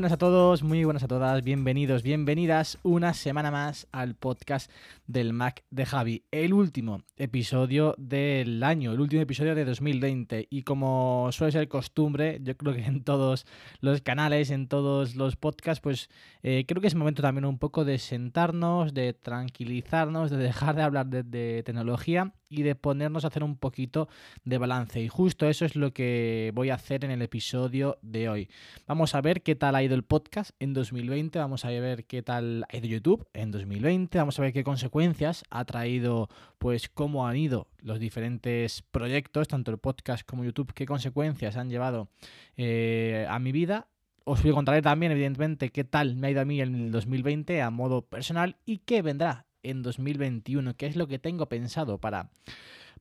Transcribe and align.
Buenas 0.00 0.12
a 0.12 0.16
todos, 0.16 0.62
muy 0.62 0.82
buenas 0.84 1.02
a 1.02 1.08
todas, 1.08 1.44
bienvenidos, 1.44 2.02
bienvenidas 2.02 2.78
una 2.82 3.12
semana 3.12 3.50
más 3.50 3.86
al 3.92 4.14
podcast 4.14 4.70
del 5.06 5.34
Mac 5.34 5.62
de 5.68 5.84
Javi, 5.84 6.24
el 6.30 6.54
último 6.54 7.02
episodio 7.18 7.94
del 7.98 8.62
año, 8.62 8.92
el 8.92 9.00
último 9.00 9.20
episodio 9.20 9.54
de 9.54 9.66
2020 9.66 10.48
y 10.48 10.62
como 10.62 11.28
suele 11.32 11.52
ser 11.52 11.68
costumbre, 11.68 12.40
yo 12.42 12.56
creo 12.56 12.72
que 12.72 12.82
en 12.82 13.04
todos 13.04 13.44
los 13.82 14.00
canales, 14.00 14.50
en 14.50 14.68
todos 14.68 15.16
los 15.16 15.36
podcasts, 15.36 15.82
pues 15.82 16.08
eh, 16.42 16.64
creo 16.66 16.80
que 16.80 16.86
es 16.86 16.94
momento 16.94 17.20
también 17.20 17.44
un 17.44 17.58
poco 17.58 17.84
de 17.84 17.98
sentarnos, 17.98 18.94
de 18.94 19.12
tranquilizarnos, 19.12 20.30
de 20.30 20.38
dejar 20.38 20.76
de 20.76 20.82
hablar 20.82 21.08
de, 21.08 21.24
de 21.24 21.62
tecnología 21.62 22.32
y 22.50 22.62
de 22.62 22.74
ponernos 22.74 23.24
a 23.24 23.28
hacer 23.28 23.44
un 23.44 23.56
poquito 23.56 24.08
de 24.44 24.58
balance. 24.58 25.00
Y 25.00 25.08
justo 25.08 25.48
eso 25.48 25.64
es 25.64 25.76
lo 25.76 25.94
que 25.94 26.50
voy 26.54 26.68
a 26.70 26.74
hacer 26.74 27.04
en 27.04 27.12
el 27.12 27.22
episodio 27.22 27.98
de 28.02 28.28
hoy. 28.28 28.50
Vamos 28.86 29.14
a 29.14 29.20
ver 29.22 29.42
qué 29.42 29.54
tal 29.54 29.76
ha 29.76 29.82
ido 29.82 29.94
el 29.94 30.02
podcast 30.02 30.50
en 30.58 30.74
2020, 30.74 31.38
vamos 31.38 31.64
a 31.64 31.70
ver 31.70 32.04
qué 32.04 32.22
tal 32.22 32.66
ha 32.68 32.76
ido 32.76 32.88
YouTube 32.88 33.26
en 33.32 33.52
2020, 33.52 34.18
vamos 34.18 34.38
a 34.38 34.42
ver 34.42 34.52
qué 34.52 34.64
consecuencias 34.64 35.44
ha 35.48 35.64
traído, 35.64 36.28
pues 36.58 36.88
cómo 36.88 37.26
han 37.26 37.36
ido 37.36 37.68
los 37.78 38.00
diferentes 38.00 38.82
proyectos, 38.90 39.48
tanto 39.48 39.70
el 39.70 39.78
podcast 39.78 40.26
como 40.26 40.44
YouTube, 40.44 40.74
qué 40.74 40.84
consecuencias 40.84 41.56
han 41.56 41.70
llevado 41.70 42.08
eh, 42.56 43.26
a 43.30 43.38
mi 43.38 43.52
vida 43.52 43.86
os 44.24 44.42
voy 44.42 44.52
a 44.52 44.54
contar 44.54 44.80
también, 44.82 45.10
evidentemente, 45.10 45.70
qué 45.70 45.82
tal 45.82 46.14
me 46.14 46.28
ha 46.28 46.30
ido 46.30 46.40
a 46.40 46.44
mí 46.44 46.60
en 46.60 46.74
el 46.74 46.92
2020 46.92 47.62
a 47.62 47.70
modo 47.70 48.02
personal 48.02 48.56
y 48.64 48.78
qué 48.78 49.02
vendrá 49.02 49.46
en 49.62 49.82
2021, 49.82 50.76
qué 50.76 50.86
es 50.86 50.96
lo 50.96 51.06
que 51.06 51.18
tengo 51.18 51.46
pensado 51.46 51.98
para, 51.98 52.30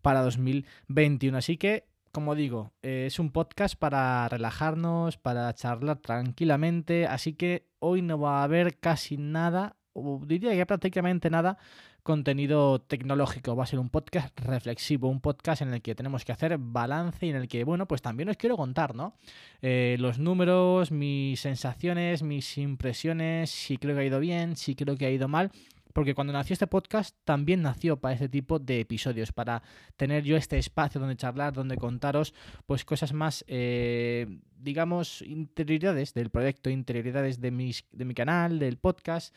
para 0.01 0.21
2021. 0.21 1.37
Así 1.37 1.57
que, 1.57 1.85
como 2.11 2.35
digo, 2.35 2.71
eh, 2.81 3.05
es 3.07 3.19
un 3.19 3.31
podcast 3.31 3.75
para 3.75 4.27
relajarnos, 4.29 5.17
para 5.17 5.53
charlar 5.53 5.97
tranquilamente, 5.97 7.07
así 7.07 7.33
que 7.33 7.67
hoy 7.79 8.01
no 8.01 8.19
va 8.19 8.41
a 8.41 8.43
haber 8.43 8.77
casi 8.77 9.17
nada, 9.17 9.75
o 9.93 10.21
diría 10.25 10.53
que 10.53 10.65
prácticamente 10.65 11.29
nada, 11.29 11.57
contenido 12.03 12.81
tecnológico. 12.81 13.55
Va 13.55 13.63
a 13.63 13.67
ser 13.67 13.79
un 13.79 13.89
podcast 13.89 14.37
reflexivo, 14.39 15.09
un 15.09 15.21
podcast 15.21 15.61
en 15.61 15.73
el 15.73 15.81
que 15.81 15.93
tenemos 15.93 16.25
que 16.25 16.31
hacer 16.31 16.57
balance 16.57 17.25
y 17.25 17.29
en 17.29 17.35
el 17.35 17.47
que, 17.47 17.63
bueno, 17.63 17.87
pues 17.87 18.01
también 18.01 18.29
os 18.29 18.37
quiero 18.37 18.57
contar, 18.57 18.95
¿no? 18.95 19.15
Eh, 19.61 19.95
los 19.99 20.17
números, 20.17 20.91
mis 20.91 21.39
sensaciones, 21.39 22.23
mis 22.23 22.57
impresiones, 22.57 23.51
si 23.51 23.77
creo 23.77 23.95
que 23.95 24.01
ha 24.01 24.05
ido 24.05 24.19
bien, 24.19 24.55
si 24.55 24.75
creo 24.75 24.95
que 24.95 25.05
ha 25.05 25.11
ido 25.11 25.27
mal 25.27 25.51
porque 25.93 26.13
cuando 26.13 26.33
nació 26.33 26.53
este 26.53 26.67
podcast 26.67 27.15
también 27.23 27.61
nació 27.61 27.99
para 27.99 28.13
este 28.13 28.29
tipo 28.29 28.59
de 28.59 28.81
episodios, 28.81 29.31
para 29.31 29.63
tener 29.97 30.23
yo 30.23 30.37
este 30.37 30.57
espacio 30.57 30.99
donde 30.99 31.15
charlar, 31.15 31.53
donde 31.53 31.77
contaros 31.77 32.33
pues 32.65 32.85
cosas 32.85 33.13
más, 33.13 33.43
eh, 33.47 34.27
digamos, 34.57 35.21
interioridades 35.23 36.13
del 36.13 36.29
proyecto, 36.29 36.69
interioridades 36.69 37.41
de, 37.41 37.51
mis, 37.51 37.85
de 37.91 38.05
mi 38.05 38.13
canal, 38.13 38.59
del 38.59 38.77
podcast, 38.77 39.35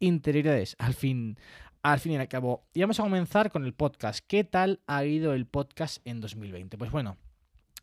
interioridades, 0.00 0.76
al 0.78 0.94
fin, 0.94 1.38
al 1.82 2.00
fin 2.00 2.12
y 2.12 2.16
al 2.16 2.28
cabo. 2.28 2.66
Y 2.74 2.80
vamos 2.80 2.98
a 2.98 3.04
comenzar 3.04 3.50
con 3.50 3.64
el 3.64 3.72
podcast. 3.72 4.24
¿Qué 4.26 4.44
tal 4.44 4.80
ha 4.86 5.04
ido 5.04 5.34
el 5.34 5.46
podcast 5.46 5.98
en 6.04 6.20
2020? 6.20 6.78
Pues 6.78 6.90
bueno, 6.90 7.16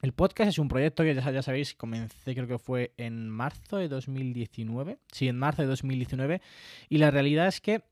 el 0.01 0.11
podcast 0.11 0.49
es 0.49 0.59
un 0.59 0.67
proyecto 0.67 1.03
que 1.03 1.15
ya, 1.15 1.41
sabéis, 1.41 1.75
comencé 1.75 2.35
creo 2.35 2.45
que 2.45 2.57
fue 2.57 2.93
en 2.97 3.29
marzo 3.29 3.77
de 3.77 3.87
2019. 3.87 4.97
Sí, 5.09 5.29
en 5.29 5.39
marzo 5.39 5.61
de 5.61 5.69
2019. 5.69 6.41
Y 6.89 6.97
la 6.97 7.09
realidad 7.09 7.47
es 7.47 7.61
que 7.61 7.85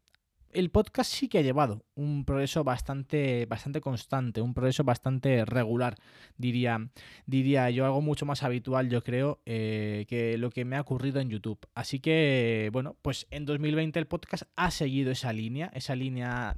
el 0.53 0.69
podcast 0.69 1.11
sí 1.11 1.27
que 1.27 1.39
ha 1.39 1.41
llevado 1.41 1.85
un 1.95 2.25
progreso 2.25 2.63
bastante, 2.63 3.45
bastante 3.45 3.81
constante, 3.81 4.41
un 4.41 4.53
progreso 4.53 4.83
bastante 4.83 5.45
regular, 5.45 5.95
diría, 6.37 6.89
diría 7.25 7.69
yo, 7.69 7.85
algo 7.85 8.01
mucho 8.01 8.25
más 8.25 8.43
habitual, 8.43 8.89
yo 8.89 9.03
creo, 9.03 9.41
eh, 9.45 10.05
que 10.07 10.37
lo 10.37 10.49
que 10.49 10.65
me 10.65 10.75
ha 10.75 10.81
ocurrido 10.81 11.19
en 11.19 11.29
YouTube. 11.29 11.59
Así 11.75 11.99
que, 11.99 12.69
bueno, 12.73 12.95
pues 13.01 13.27
en 13.31 13.45
2020 13.45 13.99
el 13.99 14.07
podcast 14.07 14.43
ha 14.55 14.71
seguido 14.71 15.11
esa 15.11 15.33
línea, 15.33 15.71
esa 15.73 15.95
línea 15.95 16.57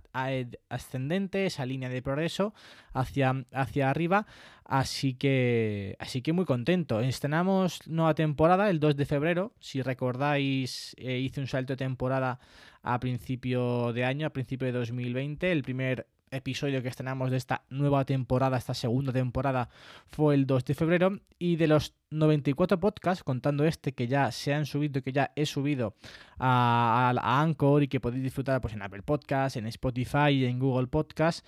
ascendente, 0.69 1.45
esa 1.45 1.65
línea 1.65 1.89
de 1.89 2.01
progreso 2.01 2.53
hacia, 2.93 3.45
hacia 3.51 3.89
arriba. 3.89 4.25
Así 4.65 5.13
que, 5.13 5.97
así 5.99 6.21
que 6.21 6.33
muy 6.33 6.45
contento. 6.45 7.01
Estrenamos 7.01 7.85
nueva 7.87 8.15
temporada 8.15 8.69
el 8.69 8.79
2 8.79 8.95
de 8.95 9.05
febrero. 9.05 9.53
Si 9.59 9.81
recordáis, 9.81 10.95
eh, 10.97 11.19
hice 11.19 11.41
un 11.41 11.47
salto 11.47 11.73
de 11.73 11.77
temporada 11.77 12.39
a 12.83 12.99
principio 12.99 13.93
de 13.93 14.05
año, 14.05 14.27
a 14.27 14.29
principio 14.29 14.67
de 14.67 14.73
2020. 14.73 15.51
El 15.51 15.63
primer 15.63 16.07
episodio 16.33 16.81
que 16.81 16.89
estrenamos 16.89 17.31
de 17.31 17.37
esta 17.37 17.63
nueva 17.69 18.05
temporada, 18.05 18.57
esta 18.57 18.73
segunda 18.73 19.13
temporada, 19.13 19.69
fue 20.11 20.35
el 20.35 20.45
2 20.45 20.65
de 20.65 20.73
febrero. 20.73 21.19
Y 21.39 21.55
de 21.55 21.67
los 21.67 21.95
94 22.11 22.79
podcasts, 22.79 23.23
contando 23.23 23.65
este 23.65 23.93
que 23.93 24.07
ya 24.07 24.31
se 24.31 24.53
han 24.53 24.65
subido, 24.65 25.01
que 25.01 25.13
ya 25.13 25.31
he 25.35 25.45
subido 25.45 25.95
a, 26.37 27.13
a, 27.15 27.41
Anchor 27.41 27.83
y 27.83 27.87
que 27.87 27.99
podéis 27.99 28.23
disfrutar 28.23 28.61
pues, 28.61 28.73
en 28.73 28.81
Apple 28.81 29.03
Podcasts, 29.03 29.57
en 29.57 29.67
Spotify 29.67 30.29
y 30.29 30.45
en 30.45 30.59
Google 30.59 30.87
Podcasts. 30.87 31.43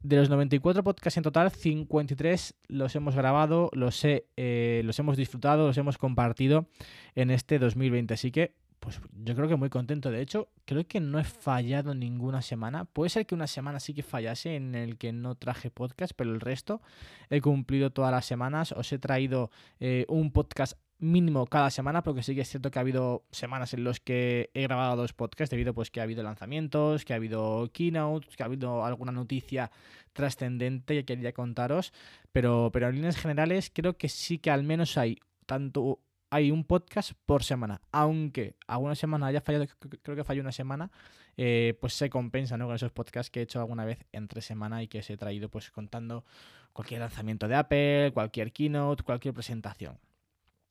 De 0.00 0.16
los 0.16 0.28
94 0.28 0.84
podcasts 0.84 1.16
en 1.16 1.24
total, 1.24 1.50
53 1.50 2.54
los 2.68 2.94
hemos 2.94 3.16
grabado, 3.16 3.70
los, 3.72 4.04
he, 4.04 4.26
eh, 4.36 4.82
los 4.84 4.98
hemos 4.98 5.16
disfrutado, 5.16 5.66
los 5.66 5.78
hemos 5.78 5.98
compartido 5.98 6.68
en 7.14 7.30
este 7.30 7.58
2020. 7.58 8.14
Así 8.14 8.30
que 8.30 8.54
pues 8.80 9.00
yo 9.24 9.34
creo 9.34 9.48
que 9.48 9.56
muy 9.56 9.68
contento. 9.68 10.10
De 10.10 10.20
hecho, 10.20 10.48
creo 10.64 10.86
que 10.86 11.00
no 11.00 11.18
he 11.18 11.24
fallado 11.24 11.94
ninguna 11.94 12.42
semana. 12.42 12.84
Puede 12.84 13.10
ser 13.10 13.26
que 13.26 13.34
una 13.34 13.46
semana 13.46 13.80
sí 13.80 13.94
que 13.94 14.02
fallase 14.02 14.56
en 14.56 14.74
el 14.74 14.96
que 14.98 15.12
no 15.12 15.34
traje 15.34 15.70
podcast, 15.70 16.12
pero 16.16 16.32
el 16.32 16.40
resto 16.40 16.82
he 17.30 17.40
cumplido 17.40 17.90
todas 17.90 18.12
las 18.12 18.26
semanas. 18.26 18.72
Os 18.72 18.92
he 18.92 18.98
traído 18.98 19.50
eh, 19.80 20.04
un 20.08 20.30
podcast 20.30 20.78
mínimo 20.98 21.46
cada 21.46 21.70
semana, 21.70 22.02
porque 22.02 22.22
sí 22.22 22.34
que 22.34 22.40
es 22.40 22.48
cierto 22.48 22.70
que 22.70 22.78
ha 22.78 22.80
habido 22.80 23.24
semanas 23.30 23.74
en 23.74 23.84
las 23.84 24.00
que 24.00 24.50
he 24.54 24.62
grabado 24.62 24.96
dos 24.96 25.12
podcasts, 25.12 25.50
debido 25.50 25.74
pues 25.74 25.90
que 25.90 26.00
ha 26.00 26.04
habido 26.04 26.22
lanzamientos, 26.22 27.04
que 27.04 27.12
ha 27.12 27.16
habido 27.16 27.70
keynotes, 27.72 28.36
que 28.36 28.42
ha 28.42 28.46
habido 28.46 28.84
alguna 28.84 29.12
noticia 29.12 29.70
trascendente 30.12 30.94
que 30.94 31.04
quería 31.04 31.32
contaros, 31.32 31.92
pero, 32.32 32.70
pero 32.72 32.88
en 32.88 32.96
líneas 32.96 33.16
generales 33.16 33.70
creo 33.72 33.98
que 33.98 34.08
sí 34.08 34.38
que 34.38 34.50
al 34.50 34.62
menos 34.62 34.96
hay 34.96 35.18
tanto 35.44 36.00
hay 36.30 36.50
un 36.50 36.64
podcast 36.64 37.12
por 37.26 37.44
semana. 37.44 37.80
Aunque 37.92 38.56
alguna 38.66 38.94
semana 38.94 39.26
haya 39.26 39.40
fallado, 39.40 39.66
creo 40.02 40.16
que 40.16 40.24
falló 40.24 40.42
una 40.42 40.52
semana, 40.52 40.90
eh, 41.36 41.76
pues 41.80 41.94
se 41.94 42.10
compensa 42.10 42.56
¿no? 42.56 42.66
con 42.66 42.76
esos 42.76 42.92
podcasts 42.92 43.30
que 43.30 43.40
he 43.40 43.42
hecho 43.42 43.60
alguna 43.60 43.84
vez 43.84 44.04
entre 44.12 44.40
semana 44.40 44.82
y 44.82 44.88
que 44.88 45.00
os 45.00 45.10
he 45.10 45.16
traído 45.16 45.48
pues 45.48 45.70
contando 45.70 46.24
cualquier 46.72 47.00
lanzamiento 47.00 47.48
de 47.48 47.54
Apple, 47.56 48.10
cualquier 48.12 48.52
keynote, 48.52 49.02
cualquier 49.02 49.34
presentación. 49.34 49.98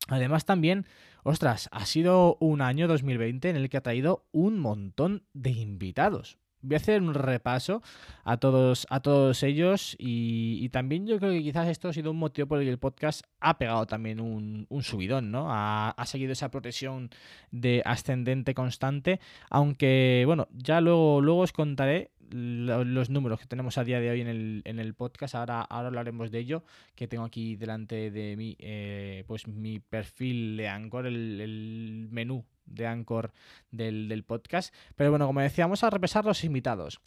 Además 0.07 0.45
también, 0.45 0.85
ostras, 1.23 1.67
ha 1.71 1.85
sido 1.85 2.37
un 2.39 2.61
año 2.61 2.87
2020 2.87 3.49
en 3.49 3.55
el 3.55 3.69
que 3.69 3.77
ha 3.77 3.81
traído 3.81 4.25
un 4.31 4.59
montón 4.59 5.23
de 5.33 5.49
invitados 5.49 6.37
voy 6.65 6.75
a 6.75 6.77
hacer 6.77 7.01
un 7.01 7.13
repaso 7.13 7.81
a 8.23 8.37
todos, 8.37 8.87
a 8.89 8.99
todos 8.99 9.43
ellos 9.43 9.95
y, 9.99 10.67
también 10.69 11.07
yo 11.07 11.19
creo 11.19 11.31
que 11.31 11.41
quizás 11.41 11.69
esto 11.69 11.87
ha 11.87 11.93
sido 11.93 12.11
un 12.11 12.17
motivo 12.17 12.47
por 12.47 12.59
el 12.59 12.65
que 12.65 12.71
el 12.71 12.79
podcast 12.79 13.23
ha 13.39 13.57
pegado 13.57 13.85
también 13.85 14.19
un, 14.19 14.67
subidón, 14.81 15.31
¿no? 15.31 15.47
Ha, 15.49 15.93
seguido 16.05 16.33
esa 16.33 16.49
progresión 16.49 17.09
de 17.51 17.81
ascendente 17.85 18.53
constante, 18.53 19.19
aunque 19.49 20.23
bueno, 20.25 20.47
ya 20.51 20.81
luego, 20.81 21.21
luego 21.21 21.41
os 21.41 21.53
contaré 21.53 22.11
los 22.31 23.09
números 23.09 23.39
que 23.39 23.45
tenemos 23.45 23.77
a 23.77 23.83
día 23.83 23.99
de 23.99 24.09
hoy 24.09 24.21
en 24.21 24.27
el, 24.27 24.61
en 24.65 24.79
el 24.79 24.93
podcast. 24.95 25.35
Ahora, 25.35 25.61
ahora 25.61 25.87
hablaremos 25.87 26.31
de 26.31 26.39
ello, 26.39 26.63
que 26.95 27.07
tengo 27.07 27.23
aquí 27.23 27.55
delante 27.55 28.11
de 28.11 28.35
mí, 28.35 28.55
eh, 28.59 29.23
pues 29.27 29.47
mi 29.47 29.79
perfil 29.79 30.57
de 30.57 30.67
Anchor, 30.67 31.05
el, 31.05 31.39
el 31.39 32.07
menú 32.09 32.43
de 32.65 32.87
Anchor 32.87 33.31
del, 33.71 34.07
del 34.09 34.23
podcast. 34.23 34.73
Pero 34.95 35.09
bueno, 35.11 35.27
como 35.27 35.41
decíamos, 35.41 35.83
a 35.83 35.89
repasar 35.89 36.25
los 36.25 36.43
invitados. 36.43 37.01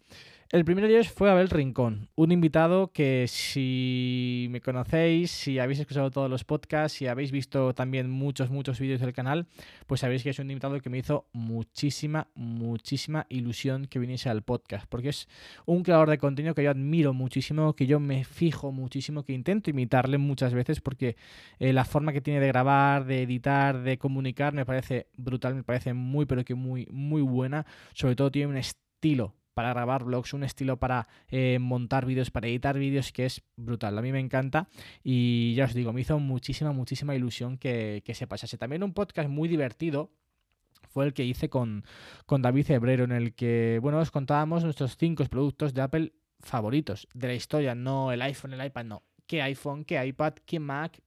El 0.51 0.65
primero 0.65 0.87
de 0.87 0.95
ellos 0.95 1.09
fue 1.09 1.29
Abel 1.29 1.51
Rincón, 1.51 2.09
un 2.15 2.31
invitado 2.31 2.91
que 2.91 3.25
si 3.27 4.47
me 4.49 4.61
conocéis, 4.61 5.29
si 5.29 5.59
habéis 5.59 5.77
escuchado 5.77 6.09
todos 6.09 6.27
los 6.27 6.43
podcasts, 6.43 6.97
si 6.97 7.05
habéis 7.05 7.31
visto 7.31 7.75
también 7.75 8.09
muchos, 8.09 8.49
muchos 8.49 8.79
vídeos 8.79 8.99
del 8.99 9.13
canal, 9.13 9.45
pues 9.85 10.01
sabéis 10.01 10.23
que 10.23 10.31
es 10.31 10.39
un 10.39 10.49
invitado 10.49 10.81
que 10.81 10.89
me 10.89 10.97
hizo 10.97 11.27
muchísima, 11.33 12.31
muchísima 12.33 13.27
ilusión 13.29 13.85
que 13.85 13.99
viniese 13.99 14.31
al 14.31 14.41
podcast, 14.41 14.87
porque 14.89 15.09
es 15.09 15.27
un 15.67 15.83
creador 15.83 16.09
de 16.09 16.17
contenido 16.17 16.55
que 16.55 16.63
yo 16.63 16.71
admiro 16.71 17.13
muchísimo, 17.13 17.75
que 17.75 17.85
yo 17.85 17.99
me 17.99 18.23
fijo 18.23 18.71
muchísimo, 18.71 19.21
que 19.21 19.33
intento 19.33 19.69
imitarle 19.69 20.17
muchas 20.17 20.55
veces, 20.55 20.81
porque 20.81 21.15
eh, 21.59 21.73
la 21.73 21.85
forma 21.85 22.11
que 22.11 22.21
tiene 22.21 22.39
de 22.39 22.47
grabar, 22.47 23.05
de 23.05 23.21
editar, 23.21 23.83
de 23.83 23.99
comunicar, 23.99 24.55
me 24.55 24.65
parece 24.65 25.09
brutal, 25.15 25.53
me 25.53 25.63
parece 25.63 25.93
muy, 25.93 26.25
pero 26.25 26.43
que 26.43 26.55
muy, 26.55 26.87
muy 26.89 27.21
buena. 27.21 27.67
Sobre 27.93 28.15
todo 28.15 28.31
tiene 28.31 28.47
un 28.47 28.57
estilo 28.57 29.35
para 29.59 29.73
grabar 29.73 30.05
vlogs, 30.05 30.33
un 30.33 30.45
estilo 30.45 30.79
para 30.79 31.09
eh, 31.27 31.57
montar 31.59 32.05
vídeos, 32.05 32.31
para 32.31 32.47
editar 32.47 32.79
vídeos 32.79 33.11
que 33.11 33.25
es 33.25 33.43
brutal. 33.57 33.97
A 33.97 34.01
mí 34.01 34.13
me 34.13 34.21
encanta 34.21 34.69
y 35.03 35.53
ya 35.53 35.65
os 35.65 35.73
digo, 35.73 35.91
me 35.91 35.99
hizo 35.99 36.17
muchísima, 36.17 36.71
muchísima 36.71 37.13
ilusión 37.13 37.57
que, 37.57 38.01
se 38.13 38.25
pasase. 38.25 38.57
También 38.57 38.83
un 38.83 38.93
podcast 38.93 39.29
muy 39.29 39.49
divertido 39.49 40.13
fue 40.87 41.03
el 41.03 41.13
que 41.13 41.25
hice 41.25 41.49
con, 41.49 41.83
con 42.25 42.41
David 42.41 42.71
Hebrero, 42.71 43.03
en 43.03 43.11
el 43.11 43.35
que, 43.35 43.79
bueno, 43.81 43.99
os 43.99 44.11
contábamos 44.11 44.63
nuestros 44.63 44.95
cinco 44.95 45.25
productos 45.25 45.73
de 45.73 45.81
Apple 45.81 46.13
favoritos 46.39 47.09
de 47.13 47.27
la 47.27 47.33
historia, 47.33 47.75
no 47.75 48.13
el 48.13 48.21
iPhone, 48.21 48.53
el 48.53 48.65
iPad, 48.65 48.85
no. 48.85 49.03
¿Qué 49.27 49.41
iPhone, 49.41 49.83
qué 49.83 50.07
iPad, 50.07 50.35
qué 50.45 50.61
Mac, 50.61 51.01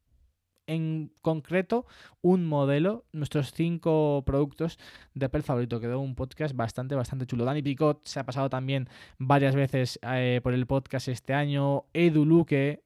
en 0.67 1.13
concreto 1.23 1.87
un 2.21 2.47
modelo, 2.47 3.05
nuestros 3.13 3.53
cinco 3.53 4.23
productos 4.25 4.79
de 5.15 5.27
Apple 5.27 5.43
favorito. 5.43 5.81
Quedó 5.81 6.01
un 6.01 6.15
podcast 6.15 6.55
bastante, 6.55 6.95
bastante 6.95 7.27
chulo. 7.27 7.45
Dani 7.45 7.63
Picot 7.63 8.07
se 8.07 8.21
ha 8.21 8.27
pasado 8.27 8.49
también 8.51 8.89
varias 9.19 9.55
veces 9.55 9.99
eh, 10.03 10.41
por 10.43 10.55
el 10.55 10.67
podcast 10.67 11.09
este 11.09 11.35
año. 11.35 11.87
Edu 11.93 12.25
Luque, 12.25 12.85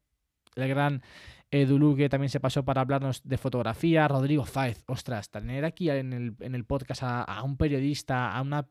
el 0.55 0.69
gran 0.69 1.02
Edu 1.50 1.78
Luque 1.78 2.08
también 2.08 2.31
se 2.31 2.40
pasó 2.40 2.64
para 2.64 2.81
hablarnos 2.81 3.23
de 3.25 3.38
fotografía. 3.38 4.08
Rodrigo 4.08 4.44
Faiz, 4.44 4.82
ostras, 4.87 5.31
tener 5.31 5.64
aquí 5.64 5.90
en 5.90 6.12
el, 6.12 6.37
en 6.40 6.55
el 6.55 6.64
podcast 6.64 7.02
a 7.05 7.43
un 7.44 7.56
periodista, 7.56 8.37
a 8.37 8.43
una 8.43 8.67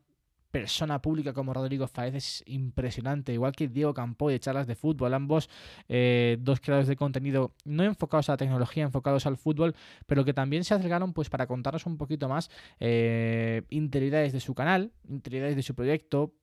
persona 0.56 1.02
pública 1.02 1.34
como 1.34 1.54
Rodrigo 1.54 1.86
Faez 1.86 2.16
es 2.16 2.44
impresionante, 2.46 3.34
igual 3.34 3.52
que 3.52 3.68
Diego 3.68 3.94
Campo 3.94 4.30
de 4.30 4.40
charlas 4.40 4.68
de 4.68 4.76
fútbol, 4.76 5.14
ambos 5.14 5.50
eh, 5.90 6.38
dos 6.40 6.62
creadores 6.62 6.88
de 6.88 6.96
contenido 6.96 7.52
no 7.66 7.84
enfocados 7.84 8.30
a 8.30 8.34
la 8.34 8.38
tecnología, 8.38 8.86
enfocados 8.86 9.26
al 9.26 9.36
fútbol, 9.36 9.76
pero 10.06 10.24
que 10.24 10.34
también 10.34 10.64
se 10.64 10.74
acercaron 10.74 11.12
pues 11.12 11.30
para 11.30 11.46
contarnos 11.46 11.86
un 11.86 11.98
poquito 11.98 12.30
más 12.30 12.50
eh, 12.80 13.64
interioridades 13.70 14.32
de 14.32 14.40
su 14.40 14.56
canal, 14.56 14.94
interioridades 15.10 15.58
de 15.58 15.64
su 15.64 15.76
proyecto, 15.76 16.34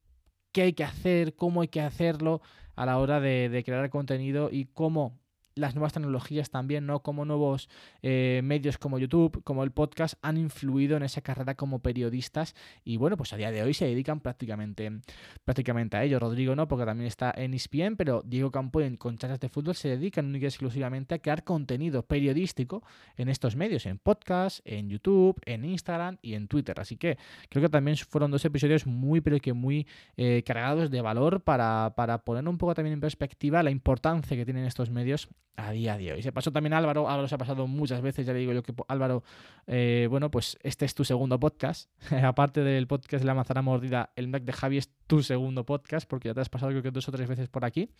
qué 0.52 0.60
hay 0.60 0.72
que 0.74 0.84
hacer, 0.84 1.34
cómo 1.34 1.62
hay 1.62 1.68
que 1.68 1.80
hacerlo 1.80 2.42
a 2.76 2.84
la 2.84 2.98
hora 2.98 3.18
de, 3.18 3.48
de 3.48 3.64
crear 3.64 3.88
contenido 3.88 4.50
y 4.52 4.66
cómo 4.66 5.21
las 5.54 5.74
nuevas 5.74 5.92
tecnologías 5.94 6.50
también, 6.50 6.86
¿no? 6.86 7.00
Como 7.00 7.24
nuevos 7.24 7.68
eh, 8.02 8.42
medios 8.44 8.76
como 8.76 8.98
YouTube, 8.98 9.42
como 9.44 9.64
el 9.64 9.70
podcast, 9.70 10.14
han 10.22 10.36
influido 10.36 10.96
en 10.96 11.02
esa 11.02 11.22
carrera 11.22 11.54
como 11.54 11.78
periodistas 11.78 12.54
y 12.84 12.98
bueno, 12.98 13.16
pues 13.16 13.32
a 13.32 13.36
día 13.36 13.50
de 13.50 13.62
hoy 13.62 13.72
se 13.72 13.86
dedican 13.86 14.20
prácticamente, 14.20 15.00
prácticamente 15.44 15.96
a 15.96 16.04
ello. 16.04 16.18
Rodrigo 16.18 16.54
no, 16.54 16.68
porque 16.68 16.84
también 16.84 17.06
está 17.06 17.32
en 17.34 17.54
ESPN, 17.54 17.96
pero 17.96 18.22
Diego 18.24 18.50
Campo 18.50 18.80
en 18.80 18.96
con 18.96 19.16
de 19.16 19.48
fútbol 19.48 19.74
se 19.74 19.88
dedican 19.88 20.26
únicamente 20.26 20.42
exclusivamente 20.46 21.14
a 21.14 21.18
crear 21.18 21.44
contenido 21.44 22.02
periodístico 22.02 22.82
en 23.16 23.28
estos 23.28 23.56
medios, 23.56 23.86
en 23.86 23.98
podcast, 23.98 24.60
en 24.64 24.88
YouTube, 24.88 25.40
en 25.44 25.64
Instagram 25.64 26.18
y 26.22 26.34
en 26.34 26.48
Twitter. 26.48 26.78
Así 26.80 26.96
que 26.96 27.18
creo 27.48 27.62
que 27.62 27.68
también 27.68 27.96
fueron 27.96 28.30
dos 28.30 28.44
episodios 28.44 28.86
muy, 28.86 29.20
pero 29.20 29.38
que 29.38 29.52
muy 29.52 29.86
eh, 30.16 30.42
cargados 30.44 30.90
de 30.90 31.00
valor 31.00 31.42
para, 31.42 31.92
para 31.96 32.18
poner 32.18 32.46
un 32.48 32.58
poco 32.58 32.74
también 32.74 32.94
en 32.94 33.00
perspectiva 33.00 33.62
la 33.62 33.70
importancia 33.70 34.36
que 34.36 34.44
tienen 34.44 34.64
estos 34.64 34.90
medios 34.90 35.28
a 35.56 35.70
día 35.72 35.96
de 35.96 36.12
hoy. 36.12 36.22
Se 36.22 36.32
pasó 36.32 36.50
también 36.52 36.72
Álvaro, 36.72 37.08
Álvaro 37.08 37.28
se 37.28 37.34
ha 37.34 37.38
pasado 37.38 37.66
muchas 37.66 38.00
veces, 38.00 38.26
ya 38.26 38.32
le 38.32 38.40
digo 38.40 38.52
yo 38.52 38.62
que 38.62 38.72
Álvaro, 38.88 39.22
eh, 39.66 40.06
bueno, 40.10 40.30
pues 40.30 40.58
este 40.62 40.84
es 40.84 40.94
tu 40.94 41.04
segundo 41.04 41.38
podcast. 41.38 41.90
Aparte 42.22 42.62
del 42.62 42.86
podcast 42.86 43.22
de 43.22 43.26
la 43.26 43.34
manzana 43.34 43.62
mordida, 43.62 44.10
el 44.16 44.28
Mac 44.28 44.42
de 44.44 44.52
Javi 44.52 44.78
es 44.78 44.90
tu 45.06 45.22
segundo 45.22 45.64
podcast, 45.64 46.08
porque 46.08 46.28
ya 46.28 46.34
te 46.34 46.40
has 46.40 46.48
pasado 46.48 46.70
creo 46.70 46.82
que 46.82 46.90
dos 46.90 47.08
o 47.08 47.12
tres 47.12 47.28
veces 47.28 47.48
por 47.48 47.64
aquí. 47.64 47.90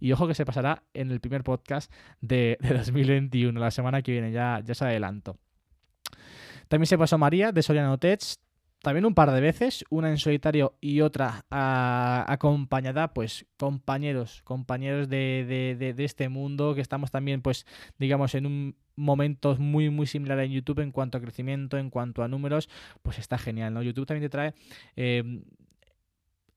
Y 0.00 0.12
ojo 0.12 0.26
que 0.28 0.34
se 0.34 0.44
pasará 0.44 0.82
en 0.94 1.10
el 1.10 1.20
primer 1.20 1.42
podcast 1.44 1.92
de, 2.20 2.58
2021, 2.60 3.58
la 3.58 3.70
semana 3.70 4.02
que 4.02 4.12
viene, 4.12 4.32
ya, 4.32 4.60
ya 4.64 4.74
se 4.74 4.84
adelanto. 4.84 5.36
También 6.68 6.86
se 6.86 6.98
pasó 6.98 7.16
María 7.16 7.50
de 7.50 7.62
Soriano 7.62 7.98
Tech, 7.98 8.20
también 8.82 9.04
un 9.04 9.14
par 9.14 9.32
de 9.32 9.40
veces, 9.40 9.84
una 9.90 10.10
en 10.10 10.18
solitario 10.18 10.76
y 10.80 11.00
otra 11.00 11.44
acompañada, 11.50 13.12
pues 13.12 13.46
compañeros, 13.56 14.42
compañeros 14.44 15.08
de, 15.08 15.74
de, 15.78 15.94
de, 15.94 16.04
este 16.04 16.28
mundo, 16.28 16.74
que 16.74 16.80
estamos 16.80 17.10
también, 17.10 17.42
pues, 17.42 17.66
digamos, 17.98 18.34
en 18.34 18.46
un 18.46 18.76
momento 18.94 19.56
muy, 19.56 19.90
muy 19.90 20.06
similar 20.06 20.38
en 20.40 20.52
YouTube 20.52 20.80
en 20.80 20.92
cuanto 20.92 21.18
a 21.18 21.20
crecimiento, 21.20 21.78
en 21.78 21.90
cuanto 21.90 22.22
a 22.22 22.28
números, 22.28 22.68
pues 23.02 23.18
está 23.18 23.38
genial, 23.38 23.74
¿no? 23.74 23.82
YouTube 23.82 24.06
también 24.06 24.24
te 24.24 24.30
trae 24.30 24.54
eh, 24.96 25.42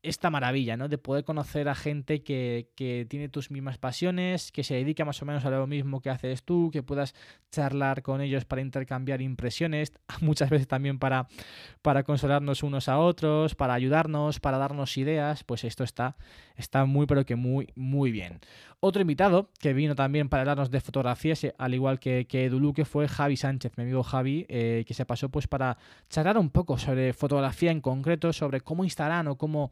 esta 0.04 0.30
maravilla, 0.30 0.78
¿no? 0.78 0.88
De 0.88 0.98
poder 0.98 1.24
conocer 1.24 1.70
a 1.70 1.76
gente 1.76 2.24
que, 2.24 2.70
que, 2.76 3.06
tiene 3.10 3.30
tus 3.30 3.52
mismas 3.52 3.78
pasiones, 3.78 4.52
que 4.52 4.64
se 4.64 4.76
dedica 4.76 5.06
más 5.06 5.22
o 5.22 5.26
menos 5.26 5.46
a 5.46 5.50
lo 5.50 5.68
mismo 5.68 6.02
que 6.02 6.10
haces 6.10 6.44
tú, 6.44 6.70
que 6.72 6.82
puedas 6.82 7.14
charlar 7.52 8.02
con 8.02 8.22
ellos 8.22 8.46
para 8.46 8.62
intercambiar 8.62 9.22
impresiones, 9.22 9.94
muchas 10.22 10.50
veces 10.50 10.68
también 10.68 10.98
para, 10.98 11.28
para 11.82 12.04
consolarnos 12.04 12.64
unos 12.64 12.90
a 12.90 12.98
otros, 12.98 13.56
para 13.56 13.74
ayudarnos, 13.74 14.40
para 14.40 14.58
darnos 14.58 14.98
ideas, 14.98 15.44
pues 15.44 15.64
esto 15.64 15.84
está, 15.84 16.16
está 16.56 16.86
muy, 16.86 17.06
pero 17.06 17.26
que 17.26 17.36
muy, 17.36 17.68
muy 17.76 18.12
bien. 18.12 18.40
Otro 18.84 19.04
invitado 19.04 19.52
que 19.60 19.74
vino 19.74 19.94
también 19.94 20.28
para 20.28 20.42
hablarnos 20.42 20.72
de 20.72 20.82
fotografías, 20.82 21.46
al 21.60 21.76
igual 21.76 22.00
que, 22.00 22.26
que 22.26 22.50
Luque, 22.50 22.84
fue 22.84 23.08
Javi 23.08 23.38
Sánchez, 23.38 23.74
mi 23.78 23.84
amigo 23.84 24.02
Javi, 24.02 24.48
eh, 24.50 24.84
que 24.88 24.96
se 24.96 25.06
pasó 25.06 25.30
pues 25.30 25.48
para 25.48 25.78
charlar 26.10 26.40
un 26.40 26.50
poco 26.50 26.80
sobre 26.80 27.14
fotografía 27.14 27.70
en 27.70 27.80
concreto, 27.80 28.34
sobre 28.34 28.62
cómo 28.62 28.84
Instagram 28.84 29.28
o 29.28 29.38
cómo 29.38 29.72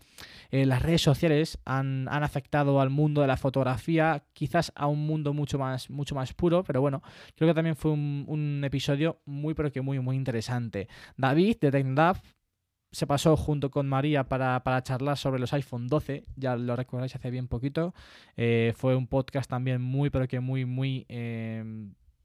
eh, 0.52 0.66
las 0.66 0.82
redes 0.82 1.02
sociales 1.02 1.60
han, 1.66 2.08
afectado 2.08 2.82
al 2.82 2.90
mundo 2.90 3.22
de 3.22 3.28
la 3.28 3.38
fotografía, 3.38 4.24
quizás 4.34 4.72
a 4.76 4.88
un 4.88 5.06
mundo 5.06 5.34
mucho 5.34 5.60
más, 5.60 5.90
mucho 5.90 6.16
más 6.16 6.34
puro, 6.34 6.64
pero 6.64 6.82
bueno, 6.82 7.02
creo 7.36 7.50
que 7.50 7.54
también 7.54 7.76
fue 7.76 7.92
un, 7.92 8.62
episodio 8.64 9.22
muy, 9.26 9.54
pero 9.54 9.72
que 9.72 9.82
muy, 9.82 10.00
muy 10.00 10.16
interesante. 10.16 10.88
David 11.18 11.58
de 11.62 11.72
TechDAV 11.72 12.18
se 12.92 13.06
pasó 13.06 13.38
junto 13.38 13.70
con 13.70 13.88
María 13.88 14.24
para, 14.24 14.82
charlar 14.84 15.18
sobre 15.18 15.40
los 15.40 15.54
iPhone 15.54 15.88
12, 15.88 16.26
ya 16.36 16.56
lo 16.56 16.76
recordáis 16.76 17.16
hace 17.16 17.30
bien 17.30 17.48
poquito. 17.48 17.94
Eh, 18.36 18.74
fue 18.76 18.96
un 18.96 19.08
podcast 19.08 19.50
también 19.50 19.82
muy, 19.82 20.10
pero 20.10 20.28
que 20.28 20.40
muy, 20.40 20.66
muy 20.66 21.06
eh, 21.10 21.64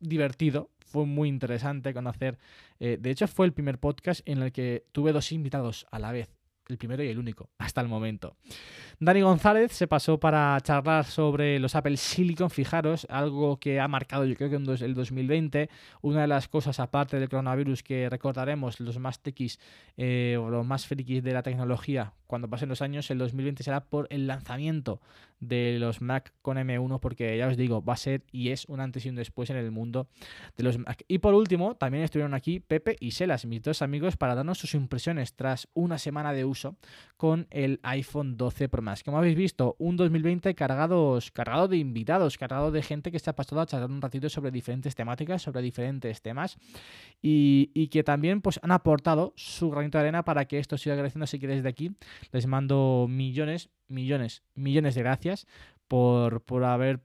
divertido. 0.01 0.71
Fue 0.79 1.05
muy 1.07 1.29
interesante 1.29 1.93
conocer. 1.93 2.39
de 2.79 3.11
hecho, 3.11 3.27
fue 3.27 3.47
el 3.47 3.53
primer 3.53 3.79
podcast 3.79 4.21
en 4.27 4.43
el 4.43 4.53
que 4.53 4.87
tuve 4.93 5.13
dos 5.13 5.33
invitados 5.33 5.87
a 5.91 5.99
la 5.99 6.13
vez 6.13 6.31
el 6.69 6.79
primero 6.79 7.03
y 7.03 7.09
el 7.09 7.19
único 7.19 7.51
hasta 7.59 7.81
el 7.81 7.89
momento. 7.89 8.37
Dani 9.01 9.23
González 9.23 9.73
se 9.73 9.87
pasó 9.87 10.19
para 10.19 10.59
charlar 10.61 11.05
sobre 11.05 11.59
los 11.59 11.75
Apple 11.75 11.97
Silicon, 11.97 12.51
fijaros, 12.51 13.07
algo 13.11 13.59
que 13.59 13.81
ha 13.81 13.89
marcado 13.89 14.25
yo 14.25 14.35
creo 14.37 14.51
que 14.51 14.57
en 14.57 14.69
el 14.69 14.95
2020, 14.95 15.69
una 16.03 16.23
de 16.23 16.29
las 16.29 16.49
cosas 16.49 16.81
aparte 16.81 17.19
del 17.19 17.29
coronavirus 17.29 17.83
que 17.83 18.09
recordaremos 18.09 18.81
los 18.81 18.99
más 18.99 19.21
tequis 19.21 19.59
eh, 19.97 20.39
o 20.41 20.49
los 20.49 20.65
más 20.65 20.87
frikis 20.87 21.23
de 21.23 21.33
la 21.33 21.43
tecnología 21.43 22.13
cuando 22.35 22.49
pasen 22.49 22.69
los 22.69 22.83
años, 22.83 23.09
el 23.13 23.19
2020 23.19 23.63
será 23.63 23.85
por 23.85 24.09
el 24.11 24.27
lanzamiento 24.27 25.01
de 25.39 25.79
los 25.79 26.01
Mac 26.01 26.33
con 26.43 26.57
M1 26.57 26.99
porque 27.01 27.37
ya 27.37 27.47
os 27.47 27.57
digo, 27.57 27.85
va 27.85 27.95
a 27.95 27.97
ser 27.97 28.23
y 28.33 28.49
es 28.49 28.65
un 28.67 28.81
antes 28.81 29.07
y 29.07 29.09
un 29.09 29.15
después 29.15 29.51
en 29.51 29.57
el 29.57 29.71
mundo 29.71 30.09
de 30.57 30.65
los 30.65 30.79
Mac. 30.79 31.05
Y 31.07 31.19
por 31.19 31.35
último, 31.35 31.77
también 31.77 32.03
estuvieron 32.05 32.35
aquí 32.35 32.61
Pepe 32.61 32.97
y 32.99 33.13
Selas, 33.13 33.45
mis 33.47 33.63
dos 33.63 33.83
amigos, 33.83 34.17
para 34.17 34.35
darnos 34.35 34.59
sus 34.59 34.75
impresiones 34.75 35.35
tras 35.35 35.69
una 35.75 35.99
semana 35.99 36.33
de 36.33 36.45
uso 36.45 36.77
con 37.17 37.47
el 37.51 37.81
iPhone 37.83 38.37
12 38.37 38.69
Pro 38.69 38.83
Max. 38.83 39.03
Como 39.03 39.19
habéis 39.19 39.37
visto, 39.37 39.77
un 39.79 39.97
2020 39.97 40.55
cargados, 40.55 41.31
cargado 41.31 41.69
de 41.69 41.77
invitados, 41.77 42.37
cargado 42.39 42.71
de 42.71 42.83
gente 42.83 43.13
que 43.13 43.19
se 43.19 43.31
ha 43.31 43.37
pasado 43.37 43.61
a 43.61 43.67
charlar 43.67 43.91
un 43.91 44.03
ratito 44.03 44.29
sobre 44.29 44.51
diferentes 44.51 44.95
temáticas, 44.95 45.43
sobre 45.43 45.63
diferentes 45.63 46.21
temas 46.23 46.59
y, 47.23 47.89
que 47.89 48.03
también 48.03 48.41
pues, 48.41 48.59
han 48.63 48.73
aportado 48.73 49.33
su 49.37 49.71
granito 49.71 49.99
de 49.99 50.03
arena 50.03 50.25
para 50.25 50.47
que 50.47 50.59
esto 50.59 50.77
siga 50.77 50.97
creciendo. 50.97 51.25
Así 51.25 51.39
que 51.39 51.47
desde 51.47 51.69
aquí 51.69 51.93
les 52.33 52.47
mando 52.47 53.07
millones, 53.09 53.71
millones, 53.89 54.43
millones 54.55 54.95
de 54.95 55.03
gracias 55.03 55.47
por, 55.89 56.43
por 56.43 56.65
haber 56.65 57.01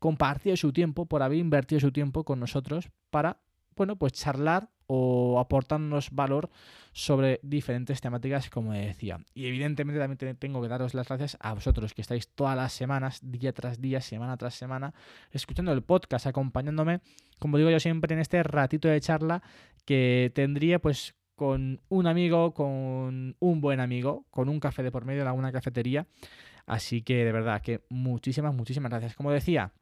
compartido 0.00 0.56
su 0.56 0.72
tiempo, 0.72 1.06
por 1.06 1.22
haber 1.22 1.38
invertido 1.38 1.80
su 1.80 1.92
tiempo 1.92 2.24
con 2.24 2.40
nosotros 2.40 2.90
para, 3.10 3.38
bueno, 3.76 3.96
pues 3.96 4.12
charlar 4.12 4.68
o 4.86 5.40
aportarnos 5.40 6.10
valor 6.10 6.50
sobre 6.92 7.40
diferentes 7.42 8.00
temáticas, 8.00 8.50
como 8.50 8.72
decía. 8.72 9.18
Y 9.34 9.46
evidentemente 9.46 9.98
también 9.98 10.36
tengo 10.36 10.60
que 10.60 10.68
daros 10.68 10.94
las 10.94 11.08
gracias 11.08 11.36
a 11.40 11.54
vosotros 11.54 11.94
que 11.94 12.02
estáis 12.02 12.28
todas 12.28 12.56
las 12.56 12.72
semanas, 12.72 13.20
día 13.22 13.52
tras 13.52 13.80
día, 13.80 14.00
semana 14.00 14.36
tras 14.36 14.54
semana, 14.54 14.94
escuchando 15.30 15.72
el 15.72 15.82
podcast, 15.82 16.26
acompañándome, 16.26 17.00
como 17.38 17.56
digo 17.58 17.70
yo 17.70 17.80
siempre, 17.80 18.14
en 18.14 18.20
este 18.20 18.42
ratito 18.42 18.88
de 18.88 19.00
charla 19.00 19.42
que 19.84 20.30
tendría 20.34 20.78
pues 20.78 21.14
con 21.34 21.80
un 21.88 22.06
amigo, 22.06 22.54
con 22.54 23.36
un 23.38 23.60
buen 23.60 23.80
amigo, 23.80 24.26
con 24.30 24.48
un 24.48 24.60
café 24.60 24.82
de 24.82 24.90
por 24.90 25.04
medio 25.04 25.22
en 25.22 25.28
alguna 25.28 25.52
cafetería. 25.52 26.06
Así 26.66 27.02
que 27.02 27.24
de 27.24 27.32
verdad 27.32 27.60
que 27.62 27.84
muchísimas, 27.88 28.54
muchísimas 28.54 28.90
gracias. 28.90 29.14
Como 29.14 29.30
decía, 29.30 29.72